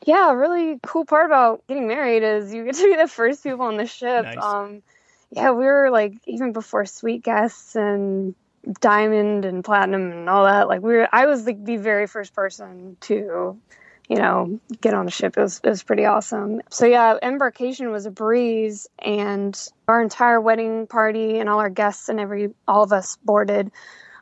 yeah, 0.05 0.31
really 0.31 0.79
cool 0.83 1.05
part 1.05 1.25
about 1.25 1.65
getting 1.67 1.87
married 1.87 2.23
is 2.23 2.53
you 2.53 2.65
get 2.65 2.75
to 2.75 2.83
be 2.83 2.95
the 2.95 3.07
first 3.07 3.43
people 3.43 3.65
on 3.65 3.77
the 3.77 3.85
ship. 3.85 4.25
Nice. 4.25 4.37
Um, 4.37 4.81
yeah, 5.31 5.51
we 5.51 5.65
were 5.65 5.89
like 5.91 6.15
even 6.25 6.53
before 6.53 6.85
Suite 6.85 7.23
Guests 7.23 7.75
and 7.75 8.33
Diamond 8.79 9.45
and 9.45 9.63
Platinum 9.63 10.11
and 10.11 10.29
all 10.29 10.45
that. 10.45 10.67
Like 10.67 10.81
we 10.81 10.93
were, 10.95 11.09
I 11.11 11.25
was 11.25 11.45
like 11.45 11.63
the 11.63 11.77
very 11.77 12.07
first 12.07 12.33
person 12.33 12.97
to, 13.01 13.59
you 14.07 14.15
know, 14.15 14.59
get 14.81 14.93
on 14.93 15.07
a 15.07 15.11
ship. 15.11 15.37
It 15.37 15.41
was 15.41 15.61
it 15.63 15.69
was 15.69 15.83
pretty 15.83 16.05
awesome. 16.05 16.61
So 16.69 16.85
yeah, 16.85 17.17
embarkation 17.21 17.91
was 17.91 18.05
a 18.05 18.11
breeze, 18.11 18.87
and 18.97 19.55
our 19.87 20.01
entire 20.01 20.41
wedding 20.41 20.87
party 20.87 21.39
and 21.39 21.49
all 21.49 21.59
our 21.59 21.69
guests 21.69 22.09
and 22.09 22.19
every 22.19 22.53
all 22.67 22.83
of 22.83 22.93
us 22.93 23.17
boarded 23.23 23.71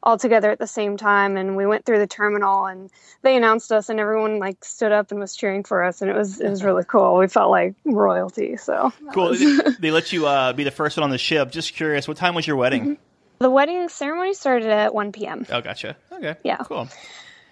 all 0.04 0.18
together 0.18 0.50
at 0.52 0.60
the 0.60 0.68
same 0.68 0.98
time 0.98 1.38
and 1.38 1.56
we 1.58 1.66
went 1.66 1.86
through 1.86 2.00
the 2.00 2.08
terminal 2.08 2.66
and 2.66 2.90
they 3.22 3.36
announced 3.36 3.72
us 3.72 3.90
and 3.90 4.00
everyone 4.00 4.40
like 4.40 4.64
stood 4.64 4.92
up 4.92 5.12
and 5.12 5.20
was 5.20 5.36
cheering 5.36 5.64
for 5.64 5.84
us 5.84 6.02
and 6.02 6.10
it 6.12 6.16
was 6.16 6.40
it 6.40 6.50
was 6.50 6.64
really 6.64 6.84
cool 6.86 7.18
we 7.18 7.28
felt 7.28 7.50
like 7.52 7.74
royalty 7.86 8.58
so 8.58 8.92
Cool. 9.14 9.36
they 9.80 9.92
let 9.92 10.12
you 10.14 10.28
uh, 10.28 10.54
be 10.54 10.64
the 10.64 10.72
first 10.72 10.98
one 10.98 11.04
on 11.04 11.10
the 11.10 11.18
ship. 11.18 11.52
Just 11.52 11.74
curious, 11.74 12.08
what 12.08 12.18
time 12.18 12.36
was 12.36 12.46
your 12.48 12.56
wedding? 12.56 12.98
the 13.40 13.50
wedding 13.50 13.88
ceremony 13.90 14.34
started 14.34 14.70
at 14.70 14.94
1 14.94 15.12
p.m 15.12 15.46
Oh, 15.50 15.62
gotcha. 15.62 15.96
Okay. 16.12 16.36
Yeah. 16.44 16.58
Cool. 16.58 16.90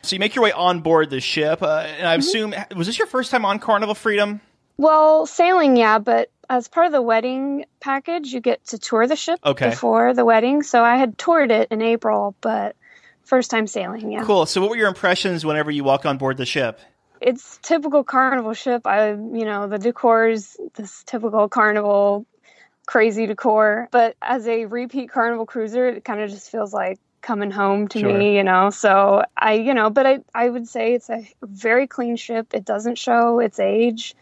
So 0.04 0.16
you 0.16 0.20
make 0.20 0.36
your 0.36 0.44
way 0.44 0.52
on 0.52 0.82
board 0.82 1.10
the 1.10 1.20
ship, 1.20 1.64
uh, 1.64 1.80
and 1.88 1.98
Mm-hmm. 1.98 2.06
I 2.08 2.16
assume 2.16 2.54
was 2.76 2.88
this 2.88 2.98
your 3.00 3.08
first 3.08 3.32
time 3.32 3.44
on 3.46 3.58
Carnival 3.60 3.96
Freedom? 3.96 4.40
Well 4.78 5.26
sailing 5.26 5.78
yeah 5.78 6.00
but 6.00 6.30
as 6.50 6.68
part 6.68 6.86
of 6.86 6.92
the 6.92 7.02
wedding 7.02 7.66
package 7.80 8.28
you 8.34 8.40
get 8.42 8.64
to 8.68 8.78
tour 8.78 9.08
the 9.08 9.16
ship 9.16 9.40
Okay. 9.46 9.70
before 9.70 10.14
the 10.14 10.26
wedding 10.26 10.64
so 10.64 10.84
i 10.84 10.96
had 10.98 11.18
toured 11.18 11.52
it 11.52 11.68
in 11.72 11.82
april 11.82 12.36
but 12.42 12.76
first 13.24 13.50
time 13.50 13.68
sailing 13.68 14.12
yeah 14.12 14.24
Cool. 14.24 14.46
So 14.46 14.62
what 14.62 14.70
were 14.70 14.78
your 14.78 14.88
impressions 14.88 15.46
whenever 15.46 15.72
you 15.72 15.84
walk 15.84 16.06
on 16.06 16.18
board 16.18 16.38
the 16.38 16.46
ship? 16.46 16.80
it's 17.22 17.58
typical 17.64 18.04
carnival 18.04 18.54
ship. 18.54 18.86
I, 18.86 19.12
you 19.12 19.46
know, 19.46 19.68
the 19.68 19.80
decor 19.80 20.28
is 20.28 20.58
this 20.76 21.04
typical 21.06 21.50
carnival 21.50 22.28
crazy 22.86 23.26
decor. 23.26 23.88
But 23.92 24.16
as 24.22 24.48
a 24.48 24.66
repeat 24.66 25.10
carnival 25.10 25.46
cruiser, 25.46 25.88
it 25.88 26.06
kind 26.06 26.20
of 26.22 26.30
just 26.30 26.52
feels 26.52 26.74
like 26.74 27.00
coming 27.22 27.50
home 27.52 27.88
to 27.88 28.00
Sure. 28.00 28.16
me, 28.18 28.36
you 28.38 28.44
know. 28.44 28.70
So 28.70 29.24
I, 29.36 29.54
you 29.54 29.74
know, 29.74 29.90
but 29.90 30.06
I, 30.06 30.20
I 30.36 30.50
would 30.50 30.68
say 30.68 30.94
it's 30.94 31.10
a 31.10 31.28
very 31.42 31.88
clean 31.88 32.16
ship. 32.16 32.54
It 32.54 32.66
doesn't 32.66 32.98
show 33.00 33.40
its 33.40 33.60
age. 33.60 34.14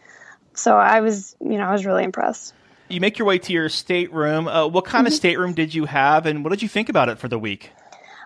So 0.56 0.76
I 0.76 1.00
was, 1.00 1.36
you 1.40 1.58
know, 1.58 1.64
I 1.64 1.72
was 1.72 1.84
really 1.86 2.04
impressed. 2.04 2.54
You 2.88 3.00
make 3.00 3.18
your 3.18 3.26
way 3.26 3.38
to 3.38 3.52
your 3.52 3.68
stateroom. 3.68 4.46
Uh, 4.46 4.66
what 4.68 4.84
kind 4.84 5.06
of 5.06 5.12
Mm-hmm. 5.12 5.16
stateroom 5.16 5.54
did 5.54 5.74
you 5.74 5.86
have, 5.86 6.26
and 6.26 6.44
what 6.44 6.50
did 6.50 6.62
you 6.62 6.68
think 6.68 6.88
about 6.88 7.08
it 7.08 7.18
for 7.18 7.28
the 7.28 7.38
week? 7.38 7.70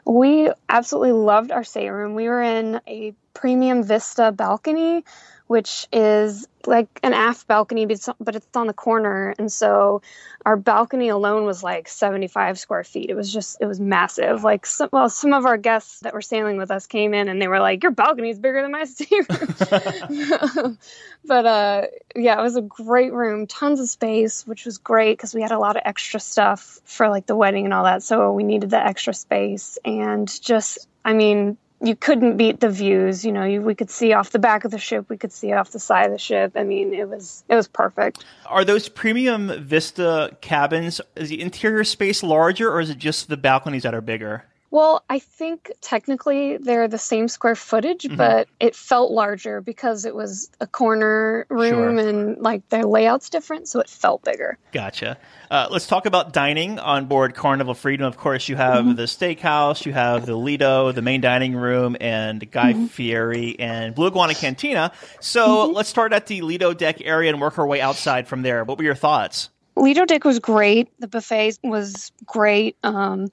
We 0.05 0.51
absolutely 0.69 1.13
loved 1.13 1.53
our 1.53 1.65
stateroom. 1.65 2.15
We 2.15 2.29
were 2.29 2.43
in 2.43 2.81
a 2.87 3.15
premium 3.35 3.83
vista 3.83 4.33
balcony, 4.33 5.05
which 5.49 5.89
is 5.93 6.47
like 6.67 7.01
an 7.03 7.15
aft 7.15 7.47
balcony, 7.47 7.87
but 7.87 8.37
it's, 8.37 8.47
on 8.55 8.67
the 8.67 8.75
corner. 8.75 9.35
And 9.39 9.51
so 9.51 10.03
our 10.45 10.57
balcony 10.57 11.09
alone 11.09 11.47
was 11.47 11.63
like 11.63 11.89
75 11.89 12.59
square 12.59 12.85
feet. 12.85 13.09
It 13.09 13.15
was 13.15 13.33
just, 13.33 13.57
it 13.61 13.65
was 13.65 13.81
massive. 13.81 14.45
Like, 14.45 14.67
some, 14.67 14.91
well, 14.93 15.09
some 15.09 15.33
of 15.33 15.47
our 15.47 15.57
guests 15.57 16.01
that 16.01 16.13
were 16.13 16.21
sailing 16.21 16.59
with 16.59 16.71
us 16.71 16.87
came 16.87 17.15
in 17.15 17.29
and 17.29 17.41
they 17.41 17.49
were 17.49 17.61
like, 17.61 17.83
Your 17.83 17.93
balcony 17.93 18.29
is 18.29 18.39
bigger 18.39 18.61
than 18.61 18.73
my 18.73 18.85
stateroom. 18.85 20.79
but 21.25 21.47
uh, 21.47 21.87
yeah, 22.15 22.39
it 22.39 22.43
was 22.43 22.57
a 22.57 22.63
great 22.63 23.15
room, 23.15 23.47
tons 23.47 23.81
of 23.81 23.89
space, 23.89 24.47
which 24.47 24.67
was 24.67 24.77
great 24.77 25.17
because 25.17 25.35
we 25.35 25.41
had 25.41 25.53
a 25.53 25.59
lot 25.59 25.77
of 25.77 25.83
extra 25.87 26.21
stuff 26.21 26.79
for 26.85 27.09
like 27.09 27.25
the 27.25 27.37
wedding 27.37 27.65
and 27.65 27.73
all 27.73 27.85
that. 27.85 28.03
So 28.03 28.33
we 28.33 28.45
needed 28.45 28.69
the 28.69 28.85
extra 28.85 29.15
space 29.15 29.79
and 29.83 30.29
just, 30.43 30.87
I 31.07 31.15
mean, 31.15 31.57
you 31.81 31.95
couldn't 31.95 32.37
beat 32.37 32.61
the 32.61 32.69
views. 32.69 33.25
You 33.25 33.33
know, 33.33 33.45
you, 33.45 33.61
we 33.61 33.75
could 33.75 33.91
see 33.91 34.13
off 34.13 34.31
the 34.31 34.39
back 34.39 34.65
of 34.65 34.71
the 34.71 34.79
ship, 34.79 35.07
we 35.09 35.17
could 35.17 35.33
see 35.33 35.53
off 35.53 35.71
the 35.71 35.79
side 35.79 36.07
of 36.07 36.13
the 36.13 36.19
ship. 36.19 36.53
I 36.57 36.65
mean, 36.65 36.93
it 36.93 37.09
was 37.09 37.45
it 37.49 37.55
was 37.55 37.69
perfect. 37.69 38.25
Are 38.47 38.65
those 38.65 38.89
premium 38.89 39.53
Vista 39.63 40.37
cabins? 40.41 41.01
Is 41.17 41.29
the 41.29 41.41
interior 41.41 41.85
space 41.85 42.23
larger, 42.23 42.71
or 42.71 42.81
is 42.81 42.91
it 42.91 42.99
just 42.99 43.29
the 43.29 43.37
balconies 43.37 43.85
that 43.85 43.95
are 43.95 44.01
bigger? 44.01 44.45
Well, 44.71 45.03
I 45.09 45.19
think 45.19 45.71
technically 45.81 46.59
they're 46.59 46.89
the 46.89 46.99
same 46.99 47.29
square 47.29 47.55
footage, 47.55 48.03
Mhm. 48.05 48.17
but 48.19 48.49
it 48.61 48.77
felt 48.77 49.11
larger 49.11 49.63
because 49.63 50.05
it 50.05 50.15
was 50.15 50.51
a 50.61 50.67
corner 50.67 51.47
room 51.49 51.97
Sure. 51.99 52.07
and 52.07 52.39
like 52.43 52.69
their 52.69 52.85
layout's 52.85 53.31
different, 53.31 53.67
so 53.67 53.81
it 53.81 53.89
felt 53.89 54.23
bigger. 54.25 54.59
Gotcha. 54.73 55.17
Uh, 55.51 55.69
let's 55.71 55.87
talk 55.87 56.05
about 56.05 56.35
dining 56.35 56.79
on 56.79 57.07
board 57.07 57.35
Carnival 57.35 57.73
Freedom. 57.73 58.07
Of 58.07 58.19
course, 58.19 58.47
you 58.51 58.57
have 58.57 58.85
Mhm. 58.85 58.97
the 58.97 59.05
steakhouse, 59.05 59.87
you 59.87 59.95
have 59.95 60.27
the 60.27 60.37
Lido, 60.37 60.93
the 60.93 61.01
main 61.03 61.23
dining 61.23 61.55
room, 61.57 61.97
and 61.99 62.51
Guy 62.51 62.75
Mhm. 62.75 62.91
Fieri 62.91 63.57
and 63.59 63.95
Blue 63.95 64.09
Iguana 64.09 64.35
Cantina. 64.35 64.93
So 65.21 65.49
Mm-hmm. 65.69 65.77
let's 65.77 65.89
start 65.89 66.13
at 66.13 66.27
the 66.27 66.43
Lido 66.43 66.75
deck 66.75 66.99
area 67.03 67.31
and 67.33 67.41
work 67.41 67.59
our 67.59 67.67
way 67.67 67.81
outside 67.81 68.29
from 68.29 68.43
there. 68.43 68.65
What 68.65 68.77
were 68.77 68.85
your 68.85 68.95
thoughts? 68.95 69.49
Lido 69.77 70.05
Deck 70.05 70.25
was 70.25 70.41
great. 70.41 70.89
The 70.99 71.07
buffet 71.07 71.59
was 71.63 72.11
great. 72.27 72.77
Um, 72.83 73.29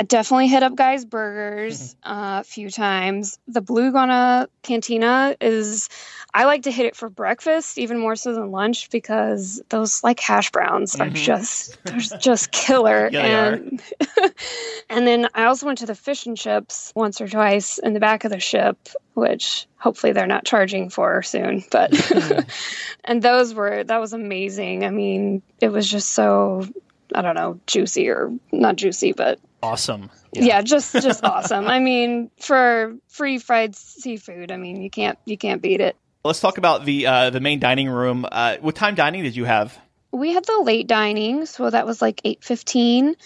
I 0.00 0.04
definitely 0.04 0.48
hit 0.48 0.64
up 0.64 0.74
Guy's 0.74 1.04
Burgers 1.04 1.94
uh, 2.02 2.38
a 2.40 2.44
few 2.44 2.68
times. 2.68 3.38
The 3.46 3.60
Blue 3.60 3.88
Iguana 3.88 4.48
Cantina 4.62 5.36
is, 5.40 5.88
I 6.34 6.46
like 6.46 6.62
to 6.62 6.72
hit 6.72 6.86
it 6.86 6.96
for 6.96 7.08
breakfast 7.08 7.78
even 7.78 8.00
more 8.00 8.16
so 8.16 8.34
than 8.34 8.50
lunch 8.50 8.90
because 8.90 9.62
those 9.68 10.02
like 10.02 10.18
hash 10.18 10.50
browns 10.50 10.96
are 10.96 11.06
Mhm. 11.06 11.14
just, 11.14 11.78
they're 11.84 12.00
just 12.00 12.50
killer. 12.50 13.08
Yeah, 13.12 13.54
and 13.54 13.82
and 14.90 15.06
then 15.06 15.28
I 15.32 15.44
also 15.44 15.66
went 15.66 15.78
to 15.78 15.86
the 15.86 15.94
fish 15.94 16.26
and 16.26 16.36
chips 16.36 16.92
once 16.96 17.20
or 17.20 17.28
twice 17.28 17.78
in 17.78 17.92
the 17.92 18.00
back 18.00 18.24
of 18.24 18.32
the 18.32 18.40
ship, 18.40 18.76
which 19.14 19.66
hopefully 19.76 20.12
they're 20.12 20.26
not 20.26 20.44
charging 20.44 20.90
for 20.90 21.22
soon. 21.22 21.62
But 21.70 21.92
and 23.04 23.22
those 23.22 23.54
were 23.54 23.84
that 23.84 24.00
was 24.00 24.12
amazing. 24.12 24.84
I 24.84 24.90
mean, 24.90 25.42
it 25.60 25.68
was 25.68 25.88
just 25.88 26.10
so 26.10 26.66
I 27.14 27.22
don't 27.22 27.36
know, 27.36 27.60
juicy 27.68 28.08
or 28.08 28.32
not 28.50 28.74
juicy, 28.76 29.12
but 29.12 29.38
Awesome. 29.64 30.10
yeah, 30.32 30.62
just 30.62 30.92
just 30.92 31.24
awesome. 31.24 31.66
I 31.66 31.78
mean, 31.78 32.30
for 32.38 32.96
free 33.08 33.38
fried 33.38 33.74
seafood, 33.74 34.52
I 34.52 34.56
mean, 34.56 34.82
you 34.82 34.90
can't 34.90 35.18
you 35.24 35.36
can't 35.38 35.62
beat 35.62 35.80
it. 35.80 35.96
Let's 36.24 36.40
talk 36.40 36.58
about 36.58 36.84
the 36.84 37.06
uh, 37.06 37.30
the 37.30 37.40
main 37.40 37.60
dining 37.60 37.88
room. 37.88 38.26
Uh, 38.30 38.56
what 38.60 38.74
time 38.74 38.94
dining 38.94 39.22
did 39.22 39.36
you 39.36 39.44
have? 39.44 39.78
we 40.14 40.32
had 40.32 40.44
the 40.44 40.60
late 40.62 40.86
dining 40.86 41.44
so 41.44 41.68
that 41.68 41.86
was 41.86 42.00
like 42.00 42.22
8.15 42.24 43.16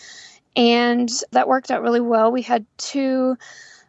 and 0.57 1.11
that 1.33 1.47
worked 1.47 1.71
out 1.71 1.83
really 1.83 2.00
well 2.00 2.33
we 2.33 2.42
had 2.42 2.64
two 2.78 3.37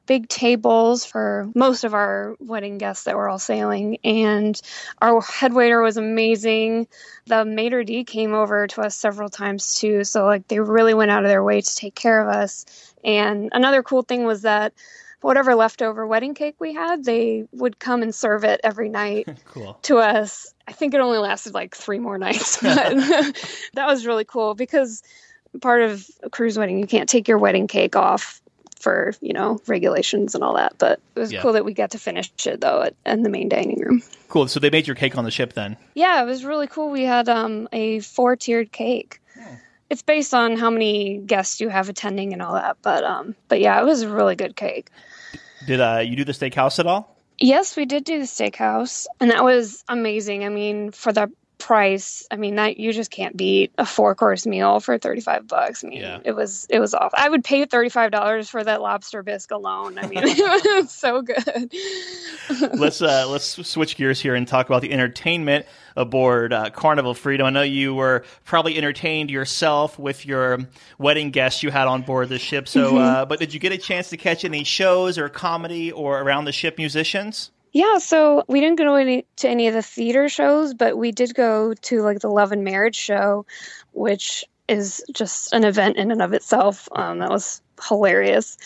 big 0.10 0.28
tables 0.28 1.06
for 1.06 1.48
most 1.54 1.84
of 1.84 1.94
our 1.94 2.36
wedding 2.40 2.80
guests 2.80 3.04
that 3.04 3.16
were 3.16 3.30
all 3.30 3.38
sailing 3.38 4.00
and 4.04 4.60
our 5.04 5.22
head 5.22 5.54
waiter 5.54 5.84
was 5.84 5.98
amazing 5.98 6.88
the 7.28 7.46
maitre 7.46 7.84
d 7.84 8.04
came 8.04 8.34
over 8.34 8.66
to 8.66 8.82
us 8.82 8.96
several 8.96 9.30
times 9.30 9.76
too 9.76 10.04
so 10.04 10.26
like 10.26 10.48
they 10.48 10.60
really 10.60 10.96
went 10.96 11.12
out 11.12 11.24
of 11.24 11.30
their 11.30 11.44
way 11.44 11.62
to 11.62 11.76
take 11.76 11.94
care 11.94 12.28
of 12.28 12.28
us 12.28 12.66
and 13.04 13.50
another 13.52 13.84
cool 13.84 14.02
thing 14.02 14.26
was 14.26 14.42
that 14.42 14.74
whatever 15.22 15.54
leftover 15.54 16.08
wedding 16.08 16.34
cake 16.34 16.56
we 16.58 16.74
had 16.74 17.06
they 17.06 17.46
would 17.52 17.78
come 17.78 18.02
and 18.02 18.16
serve 18.16 18.44
it 18.44 18.60
every 18.64 18.90
night 18.90 19.30
Cool. 19.46 19.78
to 19.84 20.00
us. 20.00 20.56
I 20.68 20.72
think 20.72 20.96
it 20.96 21.02
only 21.02 21.20
lasted 21.20 21.54
like 21.54 21.76
three 21.76 22.00
more 22.00 22.18
nights, 22.18 22.58
but 22.64 22.74
that 23.74 23.86
was 23.86 24.08
really 24.08 24.26
cool 24.26 24.56
because 24.56 25.04
part 25.62 25.82
of 25.84 26.08
a 26.24 26.30
cruise 26.32 26.58
wedding, 26.58 26.80
you 26.80 26.88
can't 26.88 27.10
take 27.10 27.28
your 27.28 27.38
wedding 27.38 27.68
cake 27.68 27.96
off 27.96 28.42
for 28.80 29.14
you 29.22 29.34
know 29.34 29.60
regulations 29.68 30.36
and 30.36 30.44
all 30.44 30.56
that. 30.56 30.74
But 30.78 31.00
it 31.16 31.20
was 31.20 31.32
Yeah. 31.32 31.42
cool 31.42 31.54
that 31.54 31.66
we 31.66 31.74
got 31.74 31.92
to 31.92 32.00
finish 32.00 32.32
it 32.46 32.62
though 32.62 32.82
at, 32.84 32.96
in 33.06 33.24
the 33.24 33.30
main 33.30 33.50
dining 33.50 33.80
room. 33.80 34.02
Cool. 34.30 34.48
So 34.48 34.60
they 34.60 34.70
made 34.70 34.88
your 34.88 34.96
cake 34.96 35.18
on 35.18 35.24
the 35.26 35.32
ship 35.32 35.54
then. 35.54 35.78
Yeah, 35.96 36.22
it 36.22 36.26
was 36.26 36.46
really 36.46 36.68
cool. 36.68 36.90
We 36.90 37.04
had 37.04 37.30
um, 37.30 37.68
a 37.72 38.00
four 38.00 38.36
tiered 38.36 38.72
cake. 38.72 39.22
It's 39.90 40.04
based 40.04 40.36
on 40.36 40.56
how 40.56 40.70
many 40.70 41.18
guests 41.18 41.60
you 41.60 41.70
have 41.70 41.90
attending 41.90 42.32
and 42.34 42.44
all 42.44 42.54
that, 42.54 42.78
but 42.84 43.04
um, 43.04 43.36
but 43.48 43.60
yeah, 43.60 43.80
it 43.82 43.86
was 43.86 44.04
a 44.04 44.10
really 44.10 44.36
good 44.36 44.56
cake. 44.56 44.90
Did 45.66 45.82
uh, 45.82 46.04
you 46.06 46.16
do 46.16 46.24
the 46.24 46.32
steakhouse 46.32 46.78
at 46.80 46.86
all? 46.86 47.16
Yes, 47.40 47.76
we 47.76 47.86
did 47.86 48.04
do 48.04 48.20
the 48.20 48.26
steakhouse, 48.26 49.08
and 49.20 49.32
that 49.32 49.44
was 49.44 49.84
amazing. 49.88 50.46
I 50.46 50.50
mean, 50.50 50.92
for 50.92 51.12
the 51.12 51.32
price, 51.70 52.26
I 52.32 52.36
mean 52.36 52.56
that 52.56 52.80
you 52.80 52.92
just 52.92 53.12
can't 53.12 53.38
beat 53.38 53.72
a 53.78 53.86
four 53.86 54.16
course 54.16 54.48
meal 54.48 54.80
for 54.80 54.98
thirty 54.98 55.22
five 55.22 55.46
bucks. 55.48 55.84
I 55.84 55.88
mean, 55.88 56.02
it 56.26 56.32
was 56.32 56.66
it 56.68 56.80
was 56.80 56.96
off. 56.96 57.12
I 57.14 57.30
would 57.30 57.44
pay 57.44 57.64
thirty 57.66 57.90
five 57.90 58.10
dollars 58.10 58.50
for 58.50 58.64
that 58.64 58.82
lobster 58.82 59.22
bisque 59.22 59.52
alone. 59.52 60.00
I 60.00 60.08
mean, 60.08 60.18
it 60.24 60.82
was 60.82 60.90
so 60.90 61.22
good. 61.22 61.72
let's 62.80 63.04
uh, 63.04 63.28
let's 63.30 63.68
switch 63.68 63.98
gears 63.98 64.20
here 64.20 64.34
and 64.34 64.48
talk 64.48 64.66
about 64.66 64.82
the 64.82 64.92
entertainment 64.92 65.68
aboard 65.96 66.54
uh, 66.54 66.72
Carnival 66.72 67.14
Freedom. 67.14 67.46
I 67.46 67.52
know 67.52 67.62
you 67.62 67.94
were 67.94 68.24
probably 68.46 68.76
entertained 68.76 69.30
yourself 69.30 70.00
with 70.00 70.26
your 70.26 70.62
wedding 70.98 71.30
guests 71.30 71.62
you 71.62 71.70
had 71.70 71.88
on 71.88 72.02
board 72.02 72.30
the 72.30 72.40
ship. 72.40 72.68
So, 72.68 72.94
Mhm. 72.94 73.00
uh, 73.00 73.26
but 73.26 73.38
did 73.38 73.54
you 73.54 73.60
get 73.60 73.74
a 73.74 73.78
chance 73.78 74.10
to 74.10 74.18
catch 74.18 74.44
any 74.44 74.64
shows 74.64 75.20
or 75.20 75.30
comedy 75.30 75.92
or 75.92 76.20
around 76.20 76.46
the 76.46 76.52
ship 76.52 76.80
musicians? 76.80 77.52
Yeah, 77.72 78.00
so 78.00 78.44
we 78.48 78.62
didn't 78.62 78.78
go 78.78 78.86
to 78.86 78.94
any, 78.94 79.26
to 79.38 79.50
any 79.50 79.68
of 79.68 79.74
the 79.74 79.82
theater 79.82 80.28
shows, 80.28 80.74
but 80.74 80.98
we 80.98 81.12
did 81.12 81.36
go 81.36 81.74
to 81.74 82.02
like 82.02 82.20
the 82.20 82.30
Love 82.30 82.52
and 82.52 82.64
Marriage 82.64 82.96
show, 82.96 83.46
which 83.92 84.46
is 84.68 85.04
just 85.12 85.54
an 85.54 85.64
event 85.64 85.98
in 85.98 86.12
and 86.12 86.22
of 86.22 86.34
itself. 86.34 86.90
Um, 86.92 87.20
that 87.20 87.30
was 87.30 87.62
hilarious. 87.88 88.58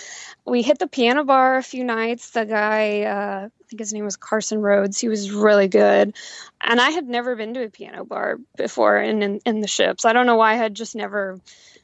We 0.45 0.61
hit 0.61 0.79
the 0.79 0.87
piano 0.87 1.23
bar 1.23 1.57
a 1.57 1.63
few 1.63 1.83
nights. 1.83 2.31
The 2.31 2.45
guy, 2.45 3.03
uh, 3.03 3.47
I 3.47 3.63
think 3.69 3.79
his 3.79 3.93
name 3.93 4.05
was 4.05 4.17
Carson 4.17 4.61
Rhodes, 4.61 4.99
he 4.99 5.07
was 5.07 5.31
really 5.31 5.67
good. 5.67 6.15
And 6.61 6.81
I 6.81 6.89
had 6.89 7.07
never 7.07 7.35
been 7.35 7.53
to 7.55 7.63
a 7.63 7.69
piano 7.69 8.05
bar 8.05 8.37
before 8.57 8.97
in, 8.97 9.21
in, 9.21 9.39
in 9.45 9.61
the 9.61 9.67
ships. 9.67 10.05
I 10.05 10.13
don't 10.13 10.25
know 10.25 10.35
why 10.35 10.53
I 10.53 10.55
had 10.55 10.75
just 10.75 10.95
never 10.95 11.39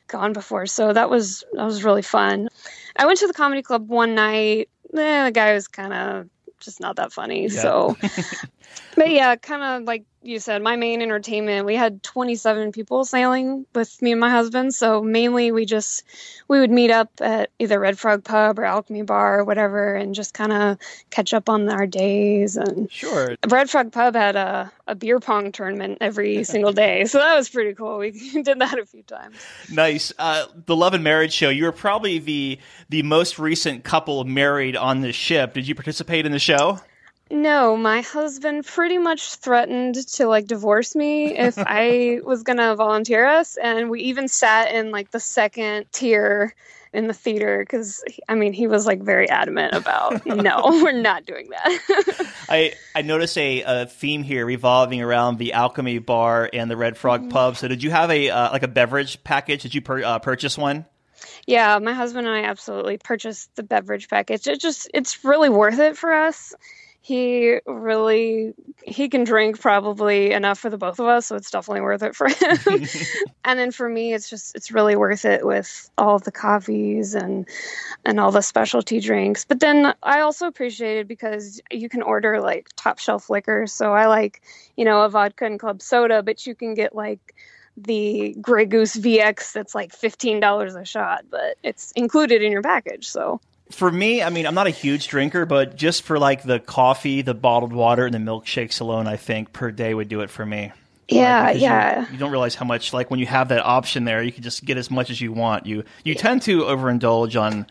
gone 0.08 0.34
before. 0.34 0.66
So 0.66 0.92
that 0.92 1.10
was 1.10 1.44
that 1.54 1.64
was 1.64 1.84
really 1.84 2.02
fun. 2.02 2.50
I 2.96 3.06
went 3.06 3.20
to 3.20 3.28
the 3.28 3.34
comedy 3.34 3.62
club 3.62 3.88
one 3.88 4.16
night. 4.16 4.70
Eh, 4.98 5.26
the 5.26 5.32
guy 5.32 5.54
was 5.54 5.68
kind 5.68 5.94
of 5.94 6.30
just 6.60 6.80
not 6.80 6.98
that 6.98 7.14
funny. 7.14 7.44
Yeah. 7.44 7.62
So 7.62 7.98
But 8.96 9.10
yeah, 9.10 9.36
kind 9.36 9.64
of 9.64 9.88
like 9.88 10.04
you 10.22 10.40
said, 10.40 10.62
my 10.62 10.76
main 10.76 11.02
entertainment, 11.02 11.66
we 11.66 11.76
had 11.76 12.04
27 12.04 12.74
people 12.74 13.06
sailing 13.06 13.66
with 13.74 14.02
me 14.02 14.12
and 14.12 14.20
my 14.20 14.30
husband. 14.30 14.74
So 14.74 15.02
mainly 15.02 15.52
we 15.52 15.66
just, 15.66 16.04
we 16.50 16.60
would 16.60 16.72
meet 16.72 16.92
up 16.92 17.10
at 17.22 17.52
either 17.58 17.80
Red 17.80 17.98
Frog 17.98 18.26
Pub 18.26 18.60
or 18.60 18.66
Alchemy 18.66 19.04
Bar 19.04 19.40
or 19.40 19.44
whatever 19.46 19.96
and 19.96 20.14
just 20.14 20.34
kind 20.34 20.52
of 20.52 20.78
catch 21.10 21.34
up 21.34 21.48
on 21.48 21.70
our 21.70 21.88
days. 21.88 22.58
And 22.58 22.92
sure. 22.92 23.38
Red 23.48 23.70
Frog 23.70 23.94
Pub 23.94 24.16
had 24.16 24.36
a, 24.36 24.72
a 24.88 24.96
beer 24.96 25.20
pong 25.20 25.54
tournament 25.54 26.00
every 26.02 26.44
single 26.44 26.74
day. 26.74 27.06
So 27.06 27.20
that 27.20 27.36
was 27.36 27.48
pretty 27.48 27.74
cool. 27.74 28.00
We 28.00 28.12
did 28.44 28.60
that 28.60 28.78
a 28.78 28.86
few 28.86 29.04
times. 29.04 29.38
Nice. 29.72 30.12
Uh, 30.20 30.48
the 30.66 30.76
Love 30.76 30.94
and 30.94 31.04
Marriage 31.04 31.34
show, 31.34 31.50
you 31.50 31.64
were 31.64 31.72
probably 31.72 32.20
the, 32.20 32.60
the 32.90 33.04
most 33.04 33.40
recent 33.40 33.86
couple 33.86 34.26
married 34.26 34.76
on 34.76 35.00
the 35.00 35.14
ship. 35.14 35.54
Did 35.54 35.66
you 35.66 35.76
participate 35.76 36.26
in 36.26 36.34
the 36.34 36.40
show? 36.40 36.82
No, 37.32 37.78
my 37.78 38.02
husband 38.02 38.66
pretty 38.66 38.98
much 38.98 39.36
threatened 39.36 39.96
to 40.14 40.28
like 40.28 40.48
divorce 40.48 40.96
me 40.96 41.38
if 41.38 41.56
I 41.58 42.22
was 42.24 42.44
gonna 42.44 42.76
volunteer 42.76 43.26
us, 43.26 43.58
and 43.58 43.90
we 43.90 44.02
even 44.02 44.28
sat 44.28 44.74
in 44.74 44.92
like 44.92 45.12
the 45.12 45.20
second 45.20 45.86
tier 45.92 46.56
in 46.92 47.08
the 47.08 47.14
theater 47.14 47.60
because 47.60 48.04
I 48.28 48.34
mean 48.34 48.52
he 48.52 48.66
was 48.66 48.88
like 48.88 49.04
very 49.04 49.30
adamant 49.30 49.76
about 49.76 50.26
no, 50.26 50.62
we're 50.66 50.92
not 50.92 51.26
doing 51.26 51.50
that. 51.50 52.34
I 52.50 52.74
I 52.96 53.04
notice 53.04 53.38
a, 53.38 53.62
a, 53.62 53.86
theme 53.86 54.24
here 54.24 54.46
revolving 54.46 55.02
around 55.02 55.38
the 55.38 55.54
Alchemy 55.54 56.00
Bar 56.00 56.50
and 56.52 56.70
the 56.70 56.78
Red 56.78 56.98
Frog 56.98 57.22
mm-hmm. 57.22 57.30
Pub. 57.30 57.58
So 57.58 57.68
did 57.68 57.84
you 57.84 57.92
have 57.92 58.10
a 58.10 58.32
uh, 58.32 58.52
like 58.52 58.64
a 58.64 58.68
beverage 58.68 59.24
package? 59.24 59.62
Did 59.62 59.76
you 59.76 59.82
per, 59.82 60.04
uh, 60.04 60.18
purchase 60.18 60.58
one? 60.58 60.86
Yeah, 61.46 61.78
my 61.80 61.94
husband 61.94 62.28
and 62.28 62.36
I 62.36 62.50
absolutely 62.50 62.98
purchased 62.98 63.56
the 63.56 63.64
beverage 63.64 64.10
package. 64.10 64.48
It 64.48 64.60
just 64.60 64.90
it's 64.94 65.24
really 65.24 65.50
worth 65.50 65.78
it 65.78 65.96
for 65.96 66.12
us 66.12 66.56
he 67.02 67.60
really 67.66 68.54
he 68.84 69.08
can 69.08 69.24
drink 69.24 69.60
probably 69.60 70.32
enough 70.32 70.60
for 70.60 70.70
the 70.70 70.78
both 70.78 71.00
of 71.00 71.08
us 71.08 71.28
so 71.28 71.36
it's 71.36 71.50
definitely 71.50 71.82
worth 71.82 72.04
it 72.04 72.16
for 72.16 72.28
him. 72.68 72.88
And 73.46 73.58
then 73.58 73.72
for 73.72 73.90
me 73.90 74.14
it's 74.14 74.30
just 74.30 74.56
it's 74.56 74.72
really 74.72 74.96
worth 74.96 75.26
it 75.26 75.46
with 75.46 75.90
all 75.98 76.20
the 76.20 76.32
coffees 76.32 77.16
and 77.16 77.48
and 78.06 78.20
all 78.20 78.32
the 78.32 78.42
specialty 78.42 79.00
drinks. 79.00 79.46
But 79.46 79.60
then 79.60 79.94
i 80.04 80.20
also 80.20 80.46
appreciate 80.48 81.00
it 81.00 81.08
because 81.08 81.62
you 81.72 81.90
can 81.90 82.02
order 82.02 82.42
like 82.42 82.70
top 82.76 83.00
shelf 83.00 83.30
liquor. 83.30 83.66
So 83.66 83.94
i 83.94 84.08
like 84.08 84.42
you 84.76 84.86
know 84.86 85.02
a 85.02 85.10
vodka 85.10 85.46
and 85.46 85.60
club 85.60 85.82
soda 85.82 86.22
but 86.22 86.46
you 86.46 86.54
can 86.54 86.74
get 86.74 86.94
like 86.94 87.34
the 87.78 88.36
Grey 88.42 88.66
Goose 88.66 88.98
VX 88.98 89.54
that's 89.54 89.74
like 89.74 89.94
$15 89.94 90.82
a 90.82 90.84
shot, 90.84 91.24
but 91.30 91.56
it's 91.64 91.94
included 91.94 92.42
in 92.42 92.52
your 92.52 92.62
package. 92.62 93.08
So 93.08 93.40
for 93.72 93.92
me, 93.92 94.24
I 94.24 94.30
mean, 94.30 94.46
I'm 94.48 94.56
not 94.56 94.68
a 94.68 94.72
huge 94.72 95.08
drinker, 95.08 95.46
but 95.46 95.76
just 95.76 96.04
for 96.04 96.18
like 96.18 96.44
the 96.44 96.60
coffee, 96.60 97.22
the 97.22 97.34
bottled 97.34 97.74
water, 97.74 98.06
and 98.06 98.14
the 98.14 98.20
milkshakes 98.20 98.82
alone, 98.82 99.08
I 99.08 99.18
think 99.18 99.54
per 99.54 99.72
day 99.72 99.94
would 99.94 100.10
do 100.10 100.22
it 100.22 100.30
for 100.30 100.46
me. 100.46 100.72
Yeah, 101.08 101.44
right? 101.44 101.58
yeah. 101.58 102.02
You, 102.02 102.14
you, 102.14 102.18
don't 102.18 102.32
realize 102.32 102.56
how 102.56 102.66
much, 102.66 102.94
like, 102.94 103.10
when 103.10 103.20
you 103.20 103.26
have 103.26 103.50
that 103.50 103.66
option 103.66 104.06
there, 104.06 104.22
you 104.22 104.32
can 104.32 104.44
just 104.44 104.64
get 104.64 104.78
as 104.78 104.92
much 104.92 105.10
as 105.10 105.20
you 105.20 105.32
want. 105.32 105.66
You 105.66 105.84
you 106.04 106.16
tend 106.16 106.44
to 106.44 106.62
overindulge 106.62 107.40
on 107.40 107.68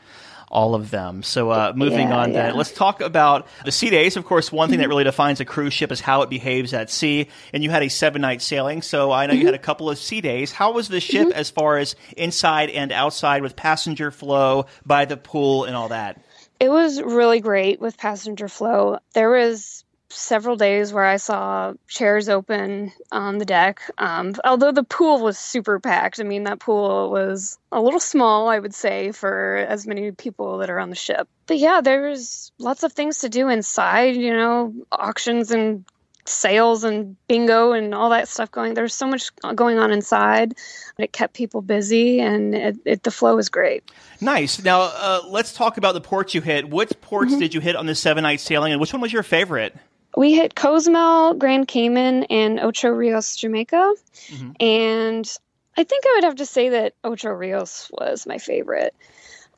all 0.51 0.75
of 0.75 0.91
them. 0.91 1.23
So 1.23 1.51
uh, 1.51 1.73
moving 1.75 2.09
yeah, 2.09 2.19
on, 2.19 2.33
yeah. 2.33 2.47
then 2.47 2.57
let's 2.57 2.73
talk 2.73 3.01
about 3.01 3.47
the 3.65 3.73
sea 3.73 3.91
days. 3.91 4.17
Of 4.17 4.25
course, 4.25 4.51
one 4.51 4.69
thing 4.69 4.79
that 4.79 4.85
mm-hmm. 4.85 4.91
really 4.91 5.05
defines 5.05 5.41
a 5.41 5.45
cruise 5.45 5.75
ship 5.75 5.93
is 5.93 6.01
how 6.01 6.23
it 6.23 6.31
behaves 6.31 6.73
at 6.73 6.91
sea. 6.91 7.29
And 7.53 7.63
you 7.63 7.71
had 7.71 7.83
a 7.83 7.89
seven 7.89 8.23
night 8.23 8.43
sailing, 8.43 8.83
so 8.83 9.13
I 9.13 9.27
know 9.27 9.33
mm-hmm. 9.33 9.41
you 9.41 9.47
had 9.47 9.55
a 9.55 9.59
couple 9.59 9.91
of 9.91 9.99
sea 9.99 10.21
days. 10.21 10.53
How 10.53 10.73
was 10.73 10.89
the 10.89 11.01
ship 11.01 11.29
mm-hmm. 11.29 11.39
as 11.39 11.51
far 11.51 11.79
as 11.79 11.97
inside 12.17 12.71
and 12.71 12.93
outside 12.93 13.43
with 13.43 13.57
passenger 13.57 14.11
flow 14.11 14.67
by 14.85 15.05
the 15.05 15.17
pool 15.17 15.65
and 15.65 15.77
all 15.77 15.89
that? 15.89 16.21
It 16.61 16.71
was 16.71 17.01
really 17.01 17.41
great 17.41 17.81
with 17.81 17.97
passenger 17.97 18.49
flow. 18.49 18.99
There 19.15 19.31
was 19.31 19.85
several 20.11 20.57
days 20.57 20.93
where 20.93 21.05
I 21.05 21.17
saw 21.17 21.75
chairs 21.87 22.29
open 22.29 22.93
on 23.13 23.39
the 23.39 23.45
deck. 23.45 23.83
Um, 23.99 24.35
although 24.45 24.73
the 24.73 24.85
pool 24.85 25.23
was 25.23 25.39
super 25.39 25.81
packed. 25.81 26.21
I 26.21 26.25
mean, 26.25 26.45
that 26.45 26.61
pool 26.61 27.11
was 27.11 27.59
a 27.73 27.81
little 27.81 28.01
small, 28.01 28.49
I 28.49 28.59
would 28.59 28.75
say, 28.75 29.13
for 29.13 29.57
as 29.57 29.87
many 29.87 30.11
people 30.13 30.59
that 30.59 30.71
are 30.71 30.79
on 30.79 30.91
the 30.91 30.97
ship. 30.97 31.29
But 31.47 31.59
yeah, 31.59 31.81
there's 31.81 32.53
lots 32.59 32.83
of 32.83 32.93
things 32.93 33.21
to 33.21 33.29
do 33.29 33.49
inside, 33.49 34.17
you 34.17 34.33
know, 34.33 34.75
auctions 34.91 35.51
and 35.51 35.85
sales 36.29 36.85
and 36.85 37.17
bingo 37.27 37.73
and 37.73 37.95
all 37.95 38.11
that 38.11 38.29
stuff 38.29 38.51
going. 38.51 38.75
There's 38.75 38.95
so 38.95 39.07
much 39.07 39.31
going 39.55 39.79
on 39.79 39.91
inside. 39.91 40.55
It 40.99 41.13
kept 41.13 41.35
people 41.35 41.63
busy, 41.63 42.21
and 42.21 42.55
it, 42.55 42.77
it, 42.85 43.03
the 43.03 43.11
flow 43.11 43.37
was 43.37 43.49
great. 43.49 43.85
Nice. 44.21 44.63
Now 44.63 44.83
uh, 44.83 45.23
let's 45.29 45.53
talk 45.53 45.79
about 45.79 45.95
the 45.95 46.01
ports 46.01 46.35
you 46.35 46.41
hit. 46.41 46.69
Which 46.69 46.93
ports 47.01 47.33
mm-hmm. 47.33 47.41
did 47.41 47.55
you 47.55 47.61
hit 47.61 47.77
on 47.77 47.87
this 47.87 48.01
seven 48.01 48.23
night 48.23 48.41
sailing, 48.41 48.73
and 48.73 48.81
which 48.81 48.93
one 48.93 49.01
was 49.01 49.13
your 49.13 49.23
favorite? 49.23 49.75
We 50.19 50.35
hit 50.35 50.57
Cozumel, 50.57 51.35
Grand 51.35 51.69
Cayman, 51.69 52.25
and 52.25 52.59
Ocho 52.59 52.89
Rios, 52.89 53.37
Jamaica. 53.37 53.95
Mm-hmm. 54.31 54.51
And 54.59 55.39
I 55.77 55.85
think 55.85 56.07
I 56.07 56.15
would 56.17 56.25
have 56.25 56.35
to 56.37 56.47
say 56.47 56.71
that 56.71 56.95
Ocho 57.05 57.31
Rios 57.31 57.89
was 57.93 58.27
my 58.27 58.39
favorite. 58.39 58.97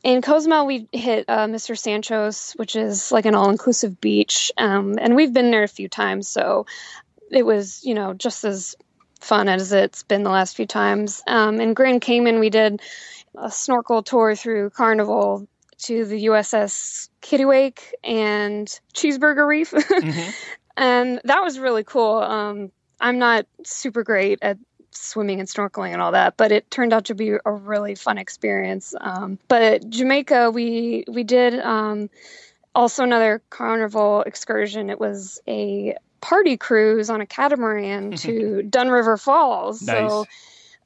In 0.02 0.20
Cozumel, 0.20 0.66
we 0.66 0.86
hit 0.92 1.24
uh, 1.28 1.46
Mr. 1.46 1.78
Sancho's, 1.78 2.52
which 2.56 2.76
is 2.76 3.10
like 3.10 3.24
an 3.24 3.34
all 3.34 3.48
inclusive 3.48 4.02
beach. 4.02 4.52
Um, 4.58 4.98
and 5.00 5.16
we've 5.16 5.32
been 5.32 5.50
there 5.50 5.62
a 5.62 5.68
few 5.68 5.88
times. 5.88 6.28
So 6.28 6.66
it 7.30 7.46
was, 7.46 7.82
you 7.82 7.94
know, 7.94 8.12
just 8.12 8.44
as 8.44 8.76
fun 9.18 9.48
as 9.48 9.72
it's 9.72 10.02
been 10.02 10.24
the 10.24 10.30
last 10.30 10.56
few 10.56 10.66
times. 10.66 11.22
Um, 11.26 11.58
in 11.58 11.72
Grand 11.72 12.02
Cayman, 12.02 12.38
we 12.38 12.50
did 12.50 12.82
a 13.34 13.50
snorkel 13.50 14.02
tour 14.02 14.36
through 14.36 14.68
Carnival 14.68 15.48
to 15.84 16.04
the 16.04 16.26
USS 16.26 17.08
Kittiwake 17.22 17.80
and 18.04 18.68
Cheeseburger 18.94 19.46
Reef. 19.46 19.70
mm-hmm. 19.72 20.30
And 20.76 21.20
that 21.24 21.42
was 21.42 21.58
really 21.58 21.84
cool. 21.84 22.18
Um, 22.18 22.70
I'm 23.00 23.18
not 23.18 23.46
super 23.64 24.02
great 24.02 24.38
at 24.42 24.58
swimming 24.92 25.40
and 25.40 25.48
snorkeling 25.48 25.92
and 25.92 26.02
all 26.02 26.12
that, 26.12 26.36
but 26.36 26.52
it 26.52 26.70
turned 26.70 26.92
out 26.92 27.06
to 27.06 27.14
be 27.14 27.36
a 27.44 27.52
really 27.52 27.94
fun 27.94 28.18
experience. 28.18 28.94
Um, 29.00 29.38
but 29.48 29.88
Jamaica, 29.88 30.50
we 30.50 31.04
we 31.08 31.24
did 31.24 31.58
um, 31.60 32.10
also 32.74 33.04
another 33.04 33.42
carnival 33.50 34.22
excursion. 34.22 34.90
It 34.90 35.00
was 35.00 35.40
a 35.48 35.96
party 36.20 36.56
cruise 36.56 37.10
on 37.10 37.20
a 37.20 37.26
catamaran 37.26 38.12
to 38.18 38.62
Dunn 38.62 38.90
River 38.90 39.16
Falls. 39.16 39.82
Nice. 39.82 40.10
So 40.10 40.26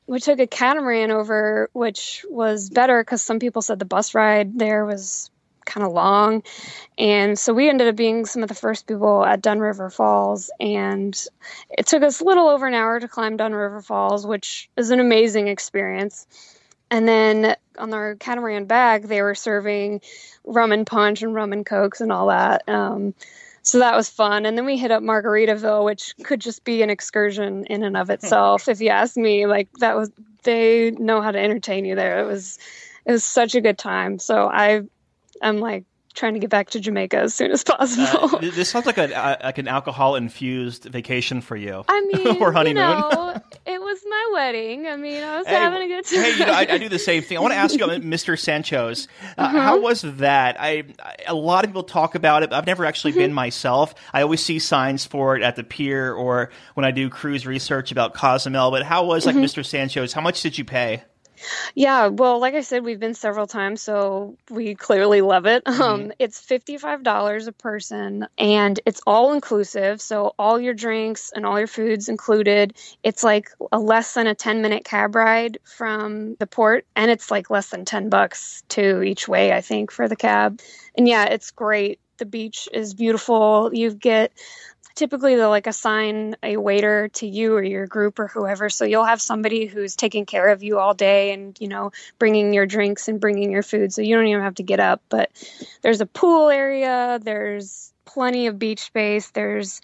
we 0.07 0.21
took 0.21 0.39
a 0.39 0.47
catamaran 0.47 1.11
over, 1.11 1.71
which 1.73 2.25
was 2.29 2.71
better 2.71 3.03
because 3.03 3.23
some 3.23 3.39
people 3.39 3.63
said 3.63 3.79
the 3.79 3.85
bus 3.85 4.15
ride 4.15 4.59
there 4.59 4.85
was 4.85 5.31
kind 5.65 5.87
of 5.87 5.93
long. 5.93 6.43
And 6.99 7.39
so 7.39 7.55
we 7.55 7.69
ended 7.69 7.89
up 7.89 7.97
being 7.97 8.27
some 8.27 8.43
of 8.43 8.49
the 8.49 8.55
first 8.55 8.87
people 8.87 9.25
at 9.25 9.41
Dunn 9.41 9.61
River 9.61 9.91
Falls. 9.91 10.51
And 10.61 11.19
it 11.71 11.87
took 11.87 12.03
us 12.03 12.21
a 12.21 12.25
little 12.25 12.49
over 12.49 12.67
an 12.67 12.75
hour 12.75 13.01
to 13.01 13.09
climb 13.09 13.37
Dunn 13.37 13.55
River 13.55 13.81
Falls, 13.81 14.27
which 14.27 14.69
is 14.77 14.91
an 14.91 15.01
amazing 15.01 15.49
experience. 15.49 16.27
And 16.91 17.09
then 17.09 17.57
on 17.79 17.95
our 17.95 18.15
catamaran 18.17 18.67
back, 18.67 19.03
they 19.03 19.23
were 19.23 19.35
serving 19.35 20.03
rum 20.45 20.71
and 20.71 20.87
punch 20.87 21.23
and 21.23 21.35
rum 21.35 21.53
and 21.53 21.65
cokes 21.65 22.01
and 22.01 22.13
all 22.13 22.29
that. 22.29 22.69
Um, 22.69 23.15
so 23.65 23.79
that 23.79 23.97
was 23.97 24.09
fun. 24.09 24.45
And 24.45 24.57
then 24.57 24.67
we 24.67 24.77
hit 24.77 24.91
up 24.91 25.03
Margaritaville, 25.03 25.85
which 25.85 26.15
could 26.23 26.41
just 26.41 26.65
be 26.65 26.83
an 26.83 26.91
excursion 26.91 27.65
in 27.65 27.83
and 27.83 27.97
of 27.97 28.11
itself. 28.11 28.69
if 28.69 28.81
you 28.81 28.91
ask 28.91 29.17
me, 29.17 29.47
like 29.47 29.69
that 29.81 29.97
was, 29.97 30.11
they 30.43 30.91
know 30.93 31.23
how 31.23 31.33
to 31.33 31.39
entertain 31.39 31.87
you 31.87 31.95
there. 31.95 32.21
It 32.21 32.27
was, 32.27 32.59
it 33.07 33.13
was 33.13 33.25
such 33.25 33.55
a 33.55 33.63
good 33.63 33.79
time. 33.79 34.19
So 34.19 34.49
I, 34.49 34.83
I'm 35.41 35.61
like 35.61 35.85
trying 36.15 36.35
to 36.35 36.41
get 36.41 36.51
back 36.51 36.71
to 36.71 36.81
Jamaica 36.81 37.19
as 37.19 37.35
soon 37.35 37.51
as 37.51 37.65
possible. 37.65 38.37
Uh, 38.37 38.39
this 38.41 38.71
sounds 38.71 38.87
like 38.87 38.99
a 38.99 39.39
like 39.43 39.59
an 39.59 39.69
alcohol 39.69 40.15
infused 40.15 40.85
vacation 40.85 41.41
for 41.41 41.57
you. 41.57 41.85
I 41.89 42.01
mean, 42.13 42.37
or 42.41 42.53
honeymoon. 42.53 42.77
You 42.77 43.17
know, 43.17 43.24
it 43.67 43.81
was 43.81 44.05
my 44.07 44.31
wedding. 44.35 44.87
I 44.87 44.97
mean, 44.97 45.23
I 45.23 45.39
was 45.39 45.47
hey, 45.47 45.55
having 45.55 45.83
a 45.83 45.89
good 45.89 46.05
time. 46.05 46.23
Hey, 46.23 46.33
you 46.33 46.47
know, 46.47 46.53
I, 46.53 46.67
I, 46.69 46.79
do 46.79 46.89
the 46.89 46.99
same 46.99 47.23
thing. 47.23 47.39
I 47.39 47.41
want 47.41 47.53
to 47.53 47.59
ask 47.59 47.75
you 47.75 47.85
about 47.85 48.03
Mr. 48.03 48.39
Sancho's. 48.39 49.09
Uh, 49.37 49.43
uh-huh. 49.43 49.59
How 49.59 49.81
was 49.81 50.03
that? 50.03 50.61
I, 50.61 50.85
I, 51.03 51.17
a 51.27 51.35
lot 51.35 51.65
of 51.65 51.71
people 51.71 51.83
talk 51.83 52.15
about 52.15 52.43
it. 52.45 52.53
I've 52.53 52.67
never 52.67 52.85
actually 52.85 53.13
mm-hmm. 53.13 53.21
been 53.21 53.33
myself. 53.33 53.95
I 54.13 54.23
always 54.23 54.45
see 54.45 54.59
signs 54.61 55.05
for 55.05 55.37
it 55.37 55.43
at 55.43 55.57
the 55.57 55.65
pier 55.65 56.13
or 56.13 56.51
when 56.75 56.85
I 56.85 56.93
do 56.93 57.11
cruise 57.11 57.47
research 57.47 57.91
about 57.91 58.15
Cozumel. 58.15 58.71
But 58.71 58.85
how 58.85 59.07
was 59.07 59.27
like 59.27 59.35
mm-hmm. 59.35 59.45
Mr. 59.45 59.65
Sancho's? 59.65 60.13
How 60.13 60.21
much 60.21 60.43
did 60.43 60.57
you 60.57 60.65
pay? 60.65 61.03
Yeah, 61.75 62.09
well, 62.09 62.39
like 62.39 62.55
I 62.55 62.61
said, 62.61 62.85
we've 62.85 63.01
been 63.01 63.15
several 63.15 63.47
times, 63.47 63.83
so 63.83 64.37
we 64.51 64.75
clearly 64.75 65.21
love 65.21 65.47
it. 65.47 65.65
Mm-hmm. 65.65 65.83
Um, 65.83 66.13
it's 66.19 66.41
$55 66.41 67.47
a 67.47 67.53
person 67.53 68.27
and 68.39 68.79
it's 68.87 69.01
all 69.07 69.33
inclusive. 69.33 70.01
So, 70.01 70.35
all 70.39 70.61
your 70.61 70.75
drinks 70.75 71.33
and 71.35 71.45
all 71.45 71.59
your 71.59 71.69
foods 71.69 72.09
included. 72.09 72.75
It's 73.03 73.23
like 73.23 73.51
a 73.73 73.79
less 73.79 74.15
than 74.15 74.27
a 74.27 74.35
10 74.35 74.63
minute 74.63 74.85
cab 74.85 75.15
ride 75.15 75.59
from 75.65 76.37
the 76.37 76.47
port, 76.47 76.87
and 76.97 77.11
it's 77.11 77.31
like 77.31 77.51
less 77.51 77.71
than 77.71 77.85
10 77.85 78.09
bucks 78.09 78.63
to 78.71 79.03
each 79.03 79.29
way, 79.29 79.53
I 79.53 79.61
think, 79.61 79.91
for 79.91 80.09
the 80.09 80.17
cab. 80.17 80.61
And 80.97 81.09
yeah, 81.09 81.25
it's 81.25 81.51
great. 81.51 82.01
The 82.19 82.27
beach 82.27 82.69
is 82.73 82.95
beautiful. 82.95 83.71
You 83.73 83.93
get 83.93 84.33
typically 84.95 85.35
they'll 85.37 85.51
like 85.51 85.67
assign 85.67 86.37
a 86.43 86.57
waiter 86.57 87.09
to 87.09 87.27
you 87.27 87.55
or 87.55 87.63
your 87.63 87.87
group 87.87 88.19
or 88.19 88.29
whoever 88.29 88.69
so 88.69 88.85
you'll 88.85 89.05
have 89.05 89.21
somebody 89.21 89.67
who's 89.67 89.97
taking 89.97 90.25
care 90.27 90.49
of 90.49 90.63
you 90.63 90.79
all 90.79 90.95
day 90.95 91.33
and 91.33 91.57
you 91.61 91.69
know 91.69 91.91
bringing 92.19 92.53
your 92.53 92.67
drinks 92.67 93.09
and 93.09 93.21
bringing 93.21 93.51
your 93.51 93.63
food 93.63 93.93
so 93.93 94.03
you 94.03 94.15
don't 94.15 94.27
even 94.27 94.43
have 94.43 94.55
to 94.55 94.63
get 94.63 94.81
up 94.81 95.03
but 95.09 95.31
there's 95.83 96.01
a 96.01 96.07
pool 96.07 96.49
area 96.49 97.19
there's 97.23 97.93
plenty 98.05 98.47
of 98.47 98.59
beach 98.59 98.81
space 98.81 99.31
there's 99.31 99.81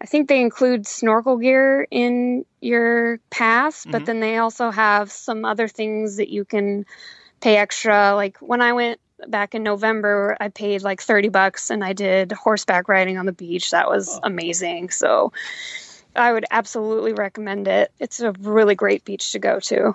I 0.00 0.04
think 0.04 0.28
they 0.28 0.40
include 0.42 0.86
snorkel 0.86 1.38
gear 1.38 1.86
in 1.90 2.44
your 2.60 3.18
pass, 3.30 3.86
but 3.86 4.02
Mhm. 4.02 4.04
then 4.04 4.20
they 4.20 4.36
also 4.36 4.70
have 4.70 5.10
some 5.10 5.46
other 5.46 5.68
things 5.68 6.16
that 6.16 6.28
you 6.28 6.44
can 6.44 6.84
pay 7.40 7.56
extra. 7.56 8.14
Like 8.14 8.36
when 8.38 8.60
I 8.60 8.74
went 8.74 9.00
back 9.28 9.54
in 9.54 9.62
November, 9.62 10.36
I 10.40 10.48
paid 10.48 10.82
like 10.82 11.00
30 11.00 11.28
bucks 11.28 11.70
and 11.70 11.84
I 11.84 11.92
did 11.92 12.32
horseback 12.32 12.88
riding 12.88 13.18
on 13.18 13.26
the 13.26 13.32
beach. 13.32 13.70
That 13.70 13.88
was 13.88 14.20
amazing. 14.22 14.90
So 14.90 15.32
I 16.14 16.32
would 16.32 16.44
absolutely 16.50 17.12
recommend 17.12 17.68
it. 17.68 17.92
It's 17.98 18.20
a 18.20 18.32
really 18.32 18.74
great 18.74 19.04
beach 19.04 19.32
to 19.32 19.38
go 19.38 19.60
to. 19.60 19.94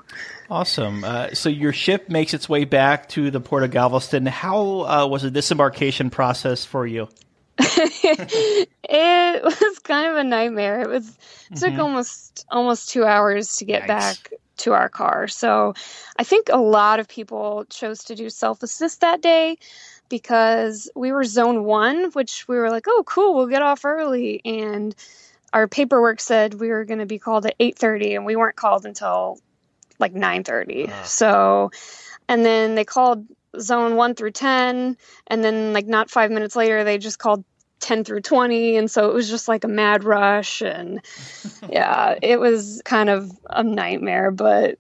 Awesome. 0.50 1.04
Uh, 1.04 1.34
so 1.34 1.50
your 1.50 1.74
ship 1.74 2.10
makes 2.10 2.34
its 2.34 2.48
way 2.48 2.66
back 2.66 3.10
to 3.10 3.32
the 3.32 3.40
port 3.40 3.64
of 3.64 3.72
Galveston. 3.72 4.26
How 4.26 4.82
uh, 4.82 5.08
was 5.08 5.24
the 5.24 5.32
disembarkation 5.32 6.10
process 6.10 6.66
for 6.66 6.86
you? 6.86 7.08
it 7.58 8.68
was 9.44 9.80
kind 9.80 10.12
of 10.12 10.18
a 10.18 10.24
nightmare. 10.24 10.82
It 10.82 10.90
was 10.90 11.08
it 11.52 11.58
took 11.58 11.74
Mhm. 11.74 11.80
almost 11.80 12.46
almost 12.50 12.90
two 12.90 13.06
hours 13.06 13.58
to 13.58 13.66
get 13.66 13.88
back 13.88 14.32
to 14.62 14.74
our 14.74 14.90
car. 14.90 15.28
So 15.28 15.74
I 16.18 16.24
think 16.24 16.50
a 16.50 16.58
lot 16.58 17.00
of 17.00 17.08
people 17.08 17.66
chose 17.70 18.06
to 18.06 18.16
do 18.16 18.30
self 18.30 18.64
assist 18.64 19.02
that 19.02 19.22
day 19.22 19.58
because 20.10 20.90
we 20.96 21.12
were 21.12 21.24
zone 21.24 21.64
one, 21.64 22.12
which 22.12 22.48
we 22.48 22.58
were 22.58 22.70
like, 22.70 22.86
oh 22.88 23.04
cool, 23.06 23.36
we'll 23.36 23.48
get 23.48 23.62
off 23.62 23.86
early 23.86 24.42
and 24.46 24.96
our 25.54 25.68
paperwork 25.68 26.20
said 26.20 26.54
we 26.54 26.70
were 26.70 26.86
going 26.86 27.00
to 27.00 27.06
be 27.06 27.20
called 27.20 27.46
at 27.46 27.58
8:30 27.60 28.16
and 28.16 28.26
we 28.26 28.36
weren't 28.36 28.56
called 28.56 28.86
until 28.86 29.40
like 30.00 30.14
9:30. 30.14 30.90
Ah. 30.90 31.04
So 31.04 31.72
and 32.28 32.46
then 32.46 32.76
they 32.76 32.86
called 32.86 33.26
zone 33.60 33.96
1 33.98 34.16
through 34.16 34.32
10 34.32 34.98
and 35.28 35.44
then 35.44 35.74
like 35.74 35.86
not 35.86 36.10
5 36.10 36.32
minutes 36.32 36.56
later 36.56 36.84
they 36.84 36.98
just 36.98 37.20
called 37.20 37.44
10 37.82 38.04
through 38.04 38.22
20 38.22 38.78
and 38.78 38.90
so 38.90 39.10
it 39.10 39.14
was 39.14 39.30
just 39.30 39.48
like 39.48 39.64
a 39.64 39.68
mad 39.68 40.04
rush 40.04 40.62
and 40.62 41.02
yeah 41.70 42.16
it 42.22 42.40
was 42.40 42.82
kind 42.86 43.10
of 43.10 43.32
a 43.50 43.64
nightmare 43.64 44.32
but 44.32 44.78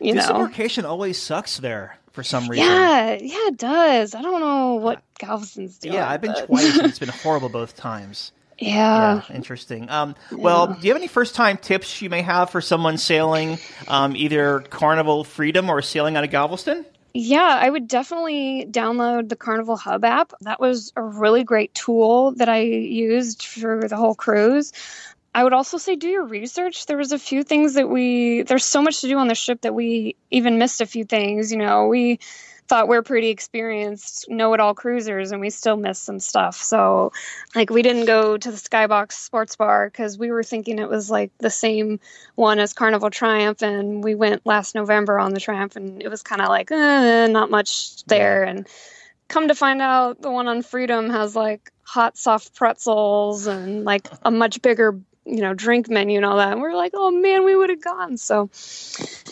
you 0.00 0.14
know 0.14 0.20
Disembarkation 0.20 0.84
always 0.84 1.20
sucks 1.20 1.58
there 1.58 1.98
for 2.12 2.22
some 2.22 2.48
reason. 2.48 2.64
yeah 2.66 3.12
yeah 3.20 3.46
it 3.48 3.56
does 3.58 4.14
i 4.14 4.22
don't 4.22 4.40
know 4.40 4.74
what 4.74 5.02
galveston's 5.18 5.78
doing 5.78 5.94
Yeah, 5.94 6.08
I've 6.08 6.20
been 6.20 6.32
but- 6.32 6.46
twice 6.46 6.76
and 6.78 6.86
it's 6.88 6.98
been 6.98 7.08
horrible 7.08 7.48
both 7.48 7.76
times. 7.76 8.32
yeah 8.58 9.22
interesting. 9.34 9.90
Um, 9.90 10.14
well, 10.30 10.68
do 10.68 10.86
you 10.86 10.92
have 10.92 10.96
any 10.96 11.08
first 11.08 11.34
time 11.34 11.56
tips 11.56 12.00
you 12.00 12.08
may 12.08 12.22
have 12.22 12.50
for 12.50 12.60
someone 12.60 12.98
sailing 12.98 13.58
um, 13.88 14.14
either 14.14 14.60
Carnival 14.70 15.24
Freedom 15.24 15.68
or 15.68 15.82
sailing 15.82 16.16
out 16.16 16.22
of 16.22 16.30
Galveston? 16.30 16.86
Yeah, 17.16 17.58
I 17.60 17.70
would 17.70 17.86
definitely 17.86 18.66
download 18.68 19.28
the 19.28 19.36
Carnival 19.36 19.76
Hub 19.76 20.04
app. 20.04 20.32
That 20.40 20.58
was 20.60 20.92
a 20.96 21.02
really 21.02 21.44
great 21.44 21.72
tool 21.72 22.32
that 22.32 22.48
I 22.48 22.62
used 22.62 23.44
for 23.44 23.86
the 23.88 23.96
whole 23.96 24.16
cruise. 24.16 24.72
I 25.32 25.44
would 25.44 25.52
also 25.52 25.78
say 25.78 25.94
do 25.96 26.08
your 26.08 26.24
research. 26.24 26.86
There 26.86 26.96
was 26.96 27.12
a 27.12 27.18
few 27.18 27.44
things 27.44 27.74
that 27.74 27.88
we 27.88 28.42
there's 28.42 28.64
so 28.64 28.82
much 28.82 29.00
to 29.00 29.08
do 29.08 29.18
on 29.18 29.28
the 29.28 29.34
ship 29.36 29.60
that 29.62 29.74
we 29.74 30.16
even 30.30 30.58
missed 30.58 30.80
a 30.80 30.86
few 30.86 31.04
things, 31.04 31.52
you 31.52 31.58
know. 31.58 31.86
We 31.86 32.18
thought 32.68 32.88
we're 32.88 33.02
pretty 33.02 33.28
experienced 33.28 34.28
know-it-all 34.28 34.74
cruisers 34.74 35.32
and 35.32 35.40
we 35.40 35.50
still 35.50 35.76
missed 35.76 36.04
some 36.04 36.18
stuff. 36.18 36.56
So, 36.56 37.12
like 37.54 37.70
we 37.70 37.82
didn't 37.82 38.06
go 38.06 38.36
to 38.36 38.50
the 38.50 38.56
Skybox 38.56 39.12
Sports 39.12 39.56
Bar 39.56 39.90
cuz 39.90 40.18
we 40.18 40.30
were 40.30 40.42
thinking 40.42 40.78
it 40.78 40.88
was 40.88 41.10
like 41.10 41.30
the 41.38 41.50
same 41.50 42.00
one 42.34 42.58
as 42.58 42.72
Carnival 42.72 43.10
Triumph 43.10 43.62
and 43.62 44.02
we 44.02 44.14
went 44.14 44.46
last 44.46 44.74
November 44.74 45.18
on 45.18 45.34
the 45.34 45.40
Triumph 45.40 45.76
and 45.76 46.02
it 46.02 46.08
was 46.08 46.22
kind 46.22 46.40
of 46.40 46.48
like 46.48 46.70
eh, 46.72 47.26
not 47.26 47.50
much 47.50 48.04
there 48.04 48.44
and 48.44 48.66
come 49.28 49.48
to 49.48 49.54
find 49.54 49.82
out 49.82 50.20
the 50.20 50.30
one 50.30 50.48
on 50.48 50.62
Freedom 50.62 51.10
has 51.10 51.34
like 51.34 51.72
hot 51.82 52.16
soft 52.16 52.54
pretzels 52.54 53.46
and 53.46 53.84
like 53.84 54.08
a 54.22 54.30
much 54.30 54.62
bigger 54.62 54.98
you 55.24 55.40
know 55.40 55.54
drink 55.54 55.88
menu 55.88 56.16
and 56.16 56.24
all 56.24 56.36
that 56.36 56.52
and 56.52 56.60
we're 56.60 56.74
like 56.74 56.92
oh 56.94 57.10
man 57.10 57.44
we 57.44 57.56
would 57.56 57.70
have 57.70 57.82
gone 57.82 58.16
so 58.16 58.50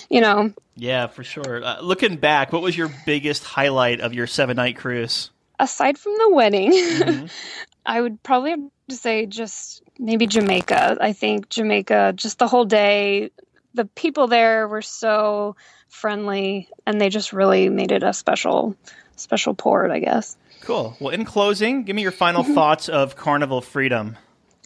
you 0.09 0.20
know 0.20 0.52
Yeah, 0.74 1.07
for 1.07 1.22
sure. 1.22 1.62
Uh, 1.62 1.81
looking 1.83 2.16
back, 2.16 2.52
what 2.52 2.62
was 2.62 2.76
your 2.76 2.90
biggest 3.05 3.44
highlight 3.44 4.00
of 4.00 4.14
your 4.14 4.26
seven 4.26 4.57
night 4.57 4.76
cruise? 4.76 5.31
aside 5.61 5.96
from 5.98 6.14
the 6.18 6.31
wedding 6.31 7.28
I 7.87 8.00
would 8.00 8.22
probably 8.22 8.50
have 8.50 8.61
to 8.88 8.96
say 8.96 9.26
just 9.26 9.83
maybe 9.98 10.26
Jamaica. 10.26 10.98
I 11.00 11.12
think 11.12 11.48
Jamaica, 11.48 12.14
just 12.16 12.38
the 12.38 12.46
whole 12.48 12.64
day, 12.64 13.31
the 13.74 13.85
people 13.85 14.28
there 14.28 14.68
were 14.68 14.83
so 14.83 15.57
friendly 15.88 16.68
and 16.87 17.00
they 17.00 17.09
just 17.09 17.33
really 17.33 17.68
made 17.68 17.92
it 17.92 18.02
a 18.02 18.12
special, 18.12 18.76
special 19.16 19.55
port, 19.55 19.90
I 19.90 19.98
guess. 19.98 20.37
Cool. 20.61 20.96
Well, 21.00 21.12
in 21.12 21.24
closing, 21.24 21.83
give 21.83 21.96
me 21.96 22.02
your 22.02 22.12
final 22.12 22.44
thoughts 22.44 22.88
of 22.88 23.16
Carnival 23.16 23.61
Freedom. 23.61 24.16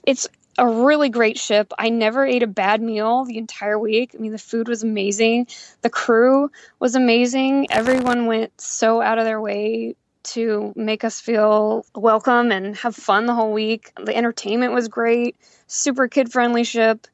It's 0.07 0.29
a 0.59 0.67
really 0.67 1.09
great 1.09 1.39
ship. 1.39 1.73
I 1.79 1.89
never 1.89 2.25
ate 2.25 2.43
a 2.43 2.47
bad 2.47 2.81
meal 2.81 3.25
the 3.25 3.39
entire 3.39 3.79
week. 3.79 4.13
I 4.15 4.19
mean, 4.19 4.33
the 4.33 4.39
food 4.39 4.69
was 4.69 4.83
amazing. 4.83 5.49
The 5.83 5.91
crew 5.91 6.51
was 6.79 6.95
amazing. 6.95 7.69
Everyone 7.71 8.27
went 8.27 8.61
so 8.61 9.01
out 9.01 9.19
of 9.19 9.25
their 9.25 9.41
way 9.41 9.97
to 10.25 10.73
make 10.75 11.05
us 11.05 11.21
feel 11.21 11.87
welcome 11.95 12.51
and 12.51 12.77
have 12.77 12.97
fun 12.97 13.27
the 13.27 13.35
whole 13.35 13.53
week. 13.53 13.93
The 14.03 14.17
entertainment 14.17 14.73
was 14.73 14.89
great. 14.89 15.37
Super 15.67 16.09
kid 16.09 16.33
friendly 16.33 16.65
ship. 16.65 17.07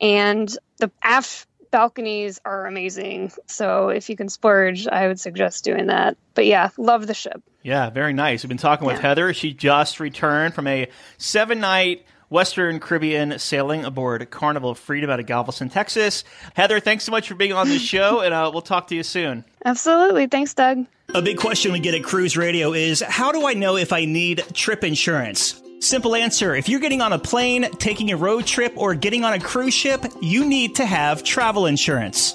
And 0.00 0.54
the 0.78 0.90
aft 1.02 1.46
balconies 1.70 2.40
are 2.44 2.66
amazing. 2.66 3.32
So 3.46 3.88
if 3.88 4.08
you 4.08 4.16
can 4.16 4.28
splurge, 4.28 4.86
I 4.86 5.08
would 5.08 5.20
suggest 5.20 5.64
doing 5.64 5.86
that. 5.86 6.16
But 6.34 6.46
yeah, 6.46 6.70
love 6.76 7.06
the 7.06 7.14
ship. 7.14 7.42
Yeah, 7.62 7.90
very 7.90 8.12
nice. 8.12 8.42
We've 8.42 8.48
been 8.48 8.56
talking 8.56 8.86
with 8.86 9.00
Heather. 9.00 9.34
She 9.34 9.52
just 9.52 10.00
returned 10.00 10.54
from 10.54 10.66
a 10.66 10.88
seven 11.18 11.60
night 11.60 12.06
Western 12.30 12.80
Caribbean 12.80 13.38
sailing 13.38 13.84
aboard 13.84 14.30
Carnival 14.30 14.74
Freedom 14.74 15.10
out 15.10 15.20
of 15.20 15.26
Galveston, 15.26 15.68
Texas. 15.68 16.24
Heather, 16.54 16.80
thanks 16.80 17.04
so 17.04 17.10
much 17.10 17.28
for 17.28 17.34
being 17.34 17.52
on 17.52 17.68
the 17.68 17.78
show, 17.78 18.20
and 18.20 18.32
uh, 18.32 18.50
we'll 18.52 18.62
talk 18.62 18.86
to 18.88 18.94
you 18.94 19.02
soon. 19.02 19.44
Absolutely. 19.64 20.26
Thanks, 20.28 20.54
Doug. 20.54 20.86
A 21.12 21.20
big 21.20 21.38
question 21.38 21.72
we 21.72 21.80
get 21.80 21.94
at 21.94 22.04
Cruise 22.04 22.36
Radio 22.36 22.72
is 22.72 23.00
how 23.00 23.32
do 23.32 23.46
I 23.46 23.54
know 23.54 23.76
if 23.76 23.92
I 23.92 24.04
need 24.04 24.44
trip 24.54 24.84
insurance? 24.84 25.60
Simple 25.80 26.14
answer. 26.14 26.54
If 26.54 26.68
you're 26.68 26.78
getting 26.78 27.00
on 27.00 27.12
a 27.12 27.18
plane, 27.18 27.68
taking 27.78 28.12
a 28.12 28.16
road 28.16 28.46
trip, 28.46 28.74
or 28.76 28.94
getting 28.94 29.24
on 29.24 29.32
a 29.32 29.40
cruise 29.40 29.74
ship, 29.74 30.04
you 30.20 30.44
need 30.46 30.76
to 30.76 30.86
have 30.86 31.24
travel 31.24 31.66
insurance. 31.66 32.34